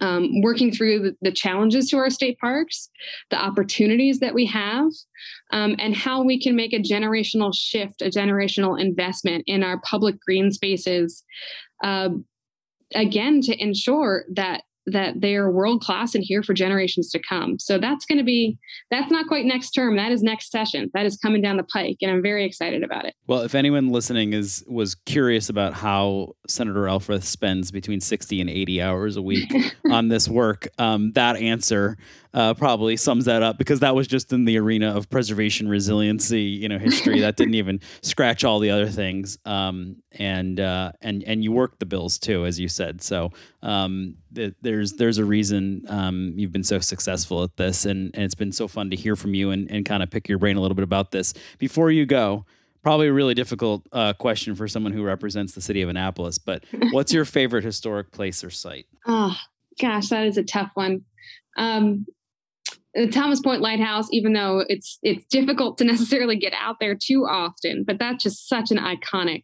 um, 0.01 0.41
working 0.41 0.71
through 0.71 1.15
the, 1.21 1.31
challenges 1.31 1.89
to 1.89 1.97
our 1.97 2.09
state 2.09 2.39
parks, 2.39 2.89
the 3.29 3.37
opportunities 3.37 4.19
that 4.19 4.33
we 4.33 4.45
have, 4.45 4.87
um, 5.51 5.75
and 5.77 5.95
how 5.95 6.23
we 6.23 6.39
can 6.39 6.55
make 6.55 6.73
a 6.73 6.79
generational 6.79 7.53
shift, 7.53 8.01
a 8.01 8.05
generational 8.05 8.79
investment 8.79 9.43
in 9.45 9.61
our 9.63 9.79
public 9.81 10.19
green 10.21 10.51
spaces. 10.51 11.23
Uh, 11.83 12.09
again, 12.95 13.41
to 13.41 13.61
ensure 13.61 14.25
that 14.33 14.63
that 14.85 15.21
they 15.21 15.35
are 15.35 15.51
world 15.51 15.81
class 15.81 16.15
and 16.15 16.23
here 16.23 16.43
for 16.43 16.53
generations 16.53 17.09
to 17.11 17.19
come. 17.19 17.59
So 17.59 17.77
that's 17.77 18.05
going 18.05 18.17
to 18.17 18.23
be 18.23 18.57
that's 18.91 19.11
not 19.11 19.27
quite 19.27 19.45
next 19.45 19.71
term. 19.71 19.95
That 19.95 20.11
is 20.11 20.21
next 20.21 20.51
session. 20.51 20.91
That 20.93 21.05
is 21.05 21.17
coming 21.17 21.41
down 21.41 21.57
the 21.57 21.63
pike, 21.63 21.97
and 22.01 22.11
I'm 22.11 22.21
very 22.21 22.45
excited 22.45 22.83
about 22.83 23.05
it. 23.05 23.15
Well, 23.27 23.41
if 23.41 23.55
anyone 23.55 23.89
listening 23.89 24.33
is 24.33 24.63
was 24.67 24.95
curious 24.95 25.49
about 25.49 25.73
how 25.73 26.35
Senator 26.47 26.87
Elfreth 26.87 27.23
spends 27.23 27.71
between 27.71 28.01
60 28.01 28.41
and 28.41 28.49
80 28.49 28.81
hours 28.81 29.17
a 29.17 29.21
week 29.21 29.53
on 29.91 30.09
this 30.09 30.27
work, 30.27 30.67
um, 30.77 31.11
that 31.13 31.37
answer 31.37 31.97
uh, 32.33 32.53
probably 32.53 32.97
sums 32.97 33.25
that 33.25 33.43
up 33.43 33.57
because 33.57 33.79
that 33.81 33.95
was 33.95 34.07
just 34.07 34.33
in 34.33 34.45
the 34.45 34.57
arena 34.57 34.95
of 34.95 35.09
preservation, 35.09 35.69
resiliency, 35.69 36.41
you 36.41 36.67
know, 36.67 36.79
history. 36.79 37.19
that 37.19 37.37
didn't 37.37 37.53
even 37.53 37.79
scratch 38.01 38.43
all 38.43 38.59
the 38.59 38.71
other 38.71 38.89
things. 38.89 39.37
Um, 39.45 39.97
and 40.13 40.59
uh, 40.59 40.93
and 41.01 41.23
and 41.23 41.43
you 41.43 41.51
worked 41.51 41.79
the 41.79 41.85
bills 41.85 42.17
too, 42.17 42.45
as 42.45 42.59
you 42.59 42.67
said. 42.67 43.01
So 43.01 43.31
um, 43.61 44.15
there's 44.61 44.93
there's 44.93 45.17
a 45.17 45.25
reason 45.25 45.83
um, 45.89 46.33
you've 46.35 46.51
been 46.51 46.63
so 46.63 46.79
successful 46.79 47.43
at 47.43 47.55
this, 47.57 47.85
and, 47.85 48.11
and 48.13 48.23
it's 48.23 48.35
been 48.35 48.51
so 48.51 48.67
fun 48.67 48.89
to 48.89 48.95
hear 48.95 49.15
from 49.15 49.33
you 49.33 49.51
and, 49.51 49.69
and 49.69 49.85
kind 49.85 50.03
of 50.03 50.09
pick 50.09 50.27
your 50.27 50.37
brain 50.37 50.57
a 50.57 50.61
little 50.61 50.75
bit 50.75 50.83
about 50.83 51.11
this. 51.11 51.33
Before 51.57 51.91
you 51.91 52.05
go, 52.05 52.45
probably 52.81 53.07
a 53.07 53.13
really 53.13 53.33
difficult 53.33 53.87
uh, 53.91 54.13
question 54.13 54.55
for 54.55 54.67
someone 54.67 54.91
who 54.91 55.03
represents 55.03 55.53
the 55.53 55.61
city 55.61 55.81
of 55.81 55.89
Annapolis, 55.89 56.37
but 56.37 56.63
what's 56.91 57.13
your 57.13 57.25
favorite 57.25 57.63
historic 57.63 58.11
place 58.11 58.43
or 58.43 58.49
site? 58.49 58.85
Oh 59.07 59.35
gosh, 59.79 60.09
that 60.09 60.25
is 60.25 60.37
a 60.37 60.43
tough 60.43 60.71
one. 60.73 61.03
Um, 61.57 62.05
the 62.93 63.07
Thomas 63.07 63.39
Point 63.39 63.61
Lighthouse, 63.61 64.07
even 64.11 64.33
though 64.33 64.63
it's 64.67 64.99
it's 65.01 65.25
difficult 65.25 65.77
to 65.79 65.83
necessarily 65.85 66.35
get 66.35 66.53
out 66.59 66.77
there 66.79 66.95
too 66.95 67.25
often, 67.25 67.83
but 67.83 67.99
that's 67.99 68.23
just 68.23 68.47
such 68.47 68.71
an 68.71 68.77
iconic, 68.77 69.43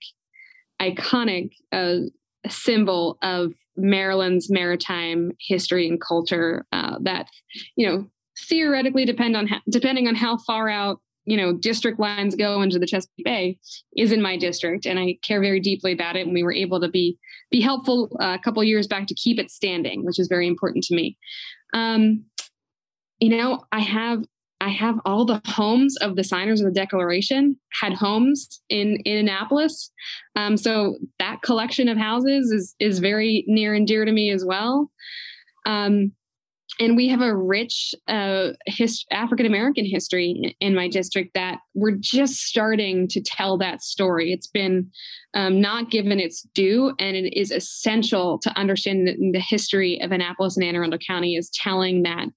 iconic 0.81 1.51
uh, 1.71 2.09
symbol 2.47 3.17
of 3.21 3.53
Maryland's 3.79 4.49
maritime 4.49 5.31
history 5.39 5.87
and 5.87 5.99
culture. 6.01 6.65
Uh, 6.71 6.97
that 7.01 7.27
you 7.75 7.87
know 7.87 8.09
theoretically 8.47 9.05
depend 9.05 9.35
on 9.35 9.47
ha- 9.47 9.61
depending 9.69 10.07
on 10.07 10.15
how 10.15 10.37
far 10.37 10.69
out 10.69 11.01
you 11.25 11.37
know 11.37 11.53
district 11.53 11.99
lines 11.99 12.35
go 12.35 12.61
into 12.61 12.79
the 12.79 12.87
Chesapeake 12.87 13.25
Bay 13.25 13.57
is 13.95 14.11
in 14.11 14.21
my 14.21 14.37
district, 14.37 14.85
and 14.85 14.99
I 14.99 15.17
care 15.21 15.41
very 15.41 15.59
deeply 15.59 15.91
about 15.91 16.15
it. 16.15 16.25
And 16.25 16.33
we 16.33 16.43
were 16.43 16.53
able 16.53 16.79
to 16.81 16.89
be 16.89 17.17
be 17.51 17.61
helpful 17.61 18.15
uh, 18.21 18.37
a 18.39 18.43
couple 18.43 18.63
years 18.63 18.87
back 18.87 19.07
to 19.07 19.15
keep 19.15 19.39
it 19.39 19.51
standing, 19.51 20.05
which 20.05 20.19
is 20.19 20.27
very 20.27 20.47
important 20.47 20.83
to 20.85 20.95
me. 20.95 21.17
Um, 21.73 22.25
you 23.19 23.29
know, 23.29 23.63
I 23.71 23.81
have 23.81 24.23
I 24.61 24.69
have 24.69 24.99
all 25.05 25.25
the 25.25 25.41
homes 25.45 25.95
of 25.97 26.15
the 26.15 26.23
signers 26.23 26.59
of 26.59 26.65
the 26.65 26.79
Declaration 26.79 27.57
had 27.81 27.93
homes 27.93 28.61
in 28.69 28.97
in 29.05 29.17
Annapolis, 29.17 29.91
um, 30.35 30.57
so 30.57 30.97
that 31.17 31.41
collection 31.41 31.87
of 31.87 31.97
houses 31.97 32.51
is 32.51 32.75
is 32.79 32.99
very 32.99 33.45
near 33.47 33.73
and 33.73 33.87
dear 33.87 34.05
to 34.05 34.11
me 34.11 34.31
as 34.31 34.43
well. 34.43 34.91
Um, 35.65 36.13
and 36.79 36.95
we 36.95 37.07
have 37.09 37.21
a 37.21 37.35
rich 37.35 37.93
uh, 38.07 38.49
African 39.11 39.45
American 39.45 39.85
history 39.85 40.55
in 40.59 40.75
my 40.75 40.87
district 40.87 41.33
that 41.33 41.59
we're 41.73 41.97
just 41.99 42.35
starting 42.35 43.07
to 43.09 43.21
tell 43.21 43.57
that 43.57 43.81
story. 43.81 44.31
It's 44.31 44.47
been 44.47 44.89
um, 45.33 45.59
not 45.59 45.91
given 45.91 46.19
its 46.19 46.43
due, 46.53 46.93
and 46.99 47.15
it 47.15 47.37
is 47.37 47.51
essential 47.51 48.39
to 48.39 48.57
understand 48.57 49.07
the, 49.07 49.31
the 49.33 49.39
history 49.39 49.99
of 50.01 50.11
Annapolis 50.11 50.55
and 50.55 50.65
Anne 50.65 50.75
Arundel 50.75 50.99
County 50.99 51.35
is 51.35 51.49
telling 51.49 52.03
that 52.03 52.27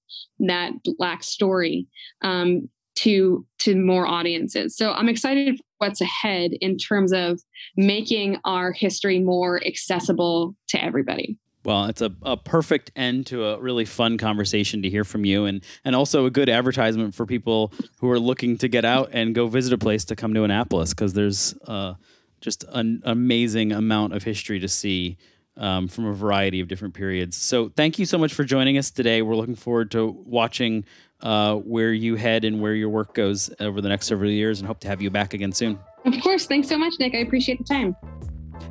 that 0.41 0.73
black 0.99 1.23
story. 1.23 1.87
Um, 2.23 2.69
to 2.95 3.47
to 3.59 3.75
more 3.75 4.07
audiences. 4.07 4.77
So 4.77 4.93
I'm 4.93 5.09
excited 5.09 5.57
for 5.57 5.63
what's 5.79 6.03
ahead 6.03 6.53
in 6.61 6.77
terms 6.77 7.11
of 7.13 7.41
making 7.77 8.39
our 8.45 8.71
history 8.71 9.19
more 9.19 9.65
accessible 9.67 10.55
to 10.69 10.85
everybody. 10.85 11.39
Well, 11.65 11.85
it's 11.85 12.01
a, 12.01 12.13
a 12.23 12.37
perfect 12.37 12.91
end 12.97 13.27
to 13.29 13.45
a 13.47 13.61
really 13.61 13.85
fun 13.85 14.19
conversation 14.19 14.83
to 14.83 14.91
hear 14.91 15.05
from 15.05 15.25
you 15.25 15.45
and 15.45 15.65
and 15.85 15.95
also 15.95 16.27
a 16.27 16.31
good 16.31 16.49
advertisement 16.49 17.15
for 17.15 17.27
people 17.27 17.73
who 18.01 18.11
are 18.11 18.19
looking 18.19 18.59
to 18.59 18.69
get 18.69 18.85
out 18.85 19.11
and 19.13 19.35
go 19.35 19.47
visit 19.47 19.73
a 19.73 19.79
place 19.79 20.05
to 20.07 20.17
come 20.17 20.35
to 20.35 20.45
Annapolis 20.45 20.91
because 20.91 21.13
there's 21.13 21.55
uh, 21.69 21.95
just 22.41 22.65
an 22.71 23.01
amazing 23.05 23.73
amount 23.73 24.13
of 24.13 24.25
history 24.25 24.59
to 24.59 24.69
see 24.69 25.17
um, 25.57 25.89
from 25.89 26.07
a 26.07 26.13
variety 26.13 26.61
of 26.61 26.69
different 26.69 26.95
periods. 26.95 27.37
So 27.37 27.69
thank 27.69 27.99
you 27.99 28.07
so 28.07 28.19
much 28.19 28.35
for 28.35 28.45
joining 28.45 28.79
us 28.79 28.91
today. 28.91 29.23
We're 29.23 29.37
looking 29.37 29.55
forward 29.55 29.91
to 29.93 30.07
watching 30.25 30.85
uh, 31.21 31.57
where 31.57 31.93
you 31.93 32.17
head 32.17 32.45
and 32.45 32.61
where 32.61 32.75
your 32.75 32.89
work 32.89 33.15
goes 33.15 33.51
over 33.61 33.81
the 33.81 33.89
next 33.89 34.07
several 34.07 34.31
years 34.31 34.61
and 34.61 34.67
hope 34.67 34.81
to 34.81 34.89
have 34.89 35.01
you 35.01 35.11
back 35.11 35.35
again 35.35 35.53
soon. 35.53 35.79
Of 36.05 36.21
course. 36.21 36.47
Thanks 36.47 36.69
so 36.69 36.77
much, 36.77 36.95
Nick. 36.99 37.15
I 37.15 37.19
appreciate 37.19 37.59
the 37.59 37.65
time. 37.65 37.97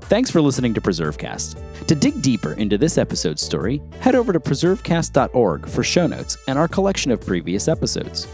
Thanks 0.01 0.29
for 0.29 0.41
listening 0.41 0.73
to 0.73 0.81
PreserveCast. 0.81 1.87
To 1.87 1.95
dig 1.95 2.21
deeper 2.21 2.53
into 2.53 2.77
this 2.77 2.97
episode's 2.97 3.41
story, 3.41 3.81
head 3.99 4.15
over 4.15 4.33
to 4.33 4.39
preservecast.org 4.39 5.67
for 5.67 5.83
show 5.83 6.07
notes 6.07 6.37
and 6.47 6.59
our 6.59 6.67
collection 6.67 7.11
of 7.11 7.25
previous 7.25 7.67
episodes. 7.67 8.27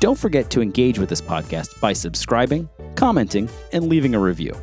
Don't 0.00 0.18
forget 0.18 0.50
to 0.50 0.60
engage 0.60 0.98
with 0.98 1.08
this 1.08 1.20
podcast 1.20 1.80
by 1.80 1.92
subscribing, 1.92 2.68
commenting, 2.94 3.48
and 3.72 3.88
leaving 3.88 4.14
a 4.14 4.20
review. 4.20 4.54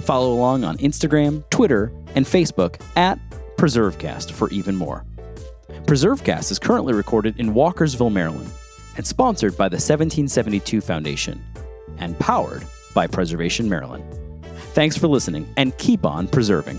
Follow 0.00 0.32
along 0.32 0.64
on 0.64 0.76
Instagram, 0.78 1.48
Twitter, 1.50 1.92
and 2.14 2.24
Facebook 2.24 2.80
at 2.96 3.18
PreserveCast 3.56 4.30
for 4.32 4.50
even 4.50 4.76
more. 4.76 5.04
PreserveCast 5.84 6.50
is 6.50 6.58
currently 6.58 6.94
recorded 6.94 7.38
in 7.38 7.54
Walkersville, 7.54 8.12
Maryland, 8.12 8.50
and 8.96 9.06
sponsored 9.06 9.56
by 9.56 9.68
the 9.68 9.74
1772 9.74 10.80
Foundation, 10.80 11.44
and 11.98 12.18
powered 12.18 12.64
by 12.94 13.06
Preservation 13.06 13.68
Maryland. 13.68 14.19
Thanks 14.72 14.96
for 14.96 15.08
listening, 15.08 15.52
and 15.56 15.76
keep 15.78 16.06
on 16.06 16.28
preserving. 16.28 16.78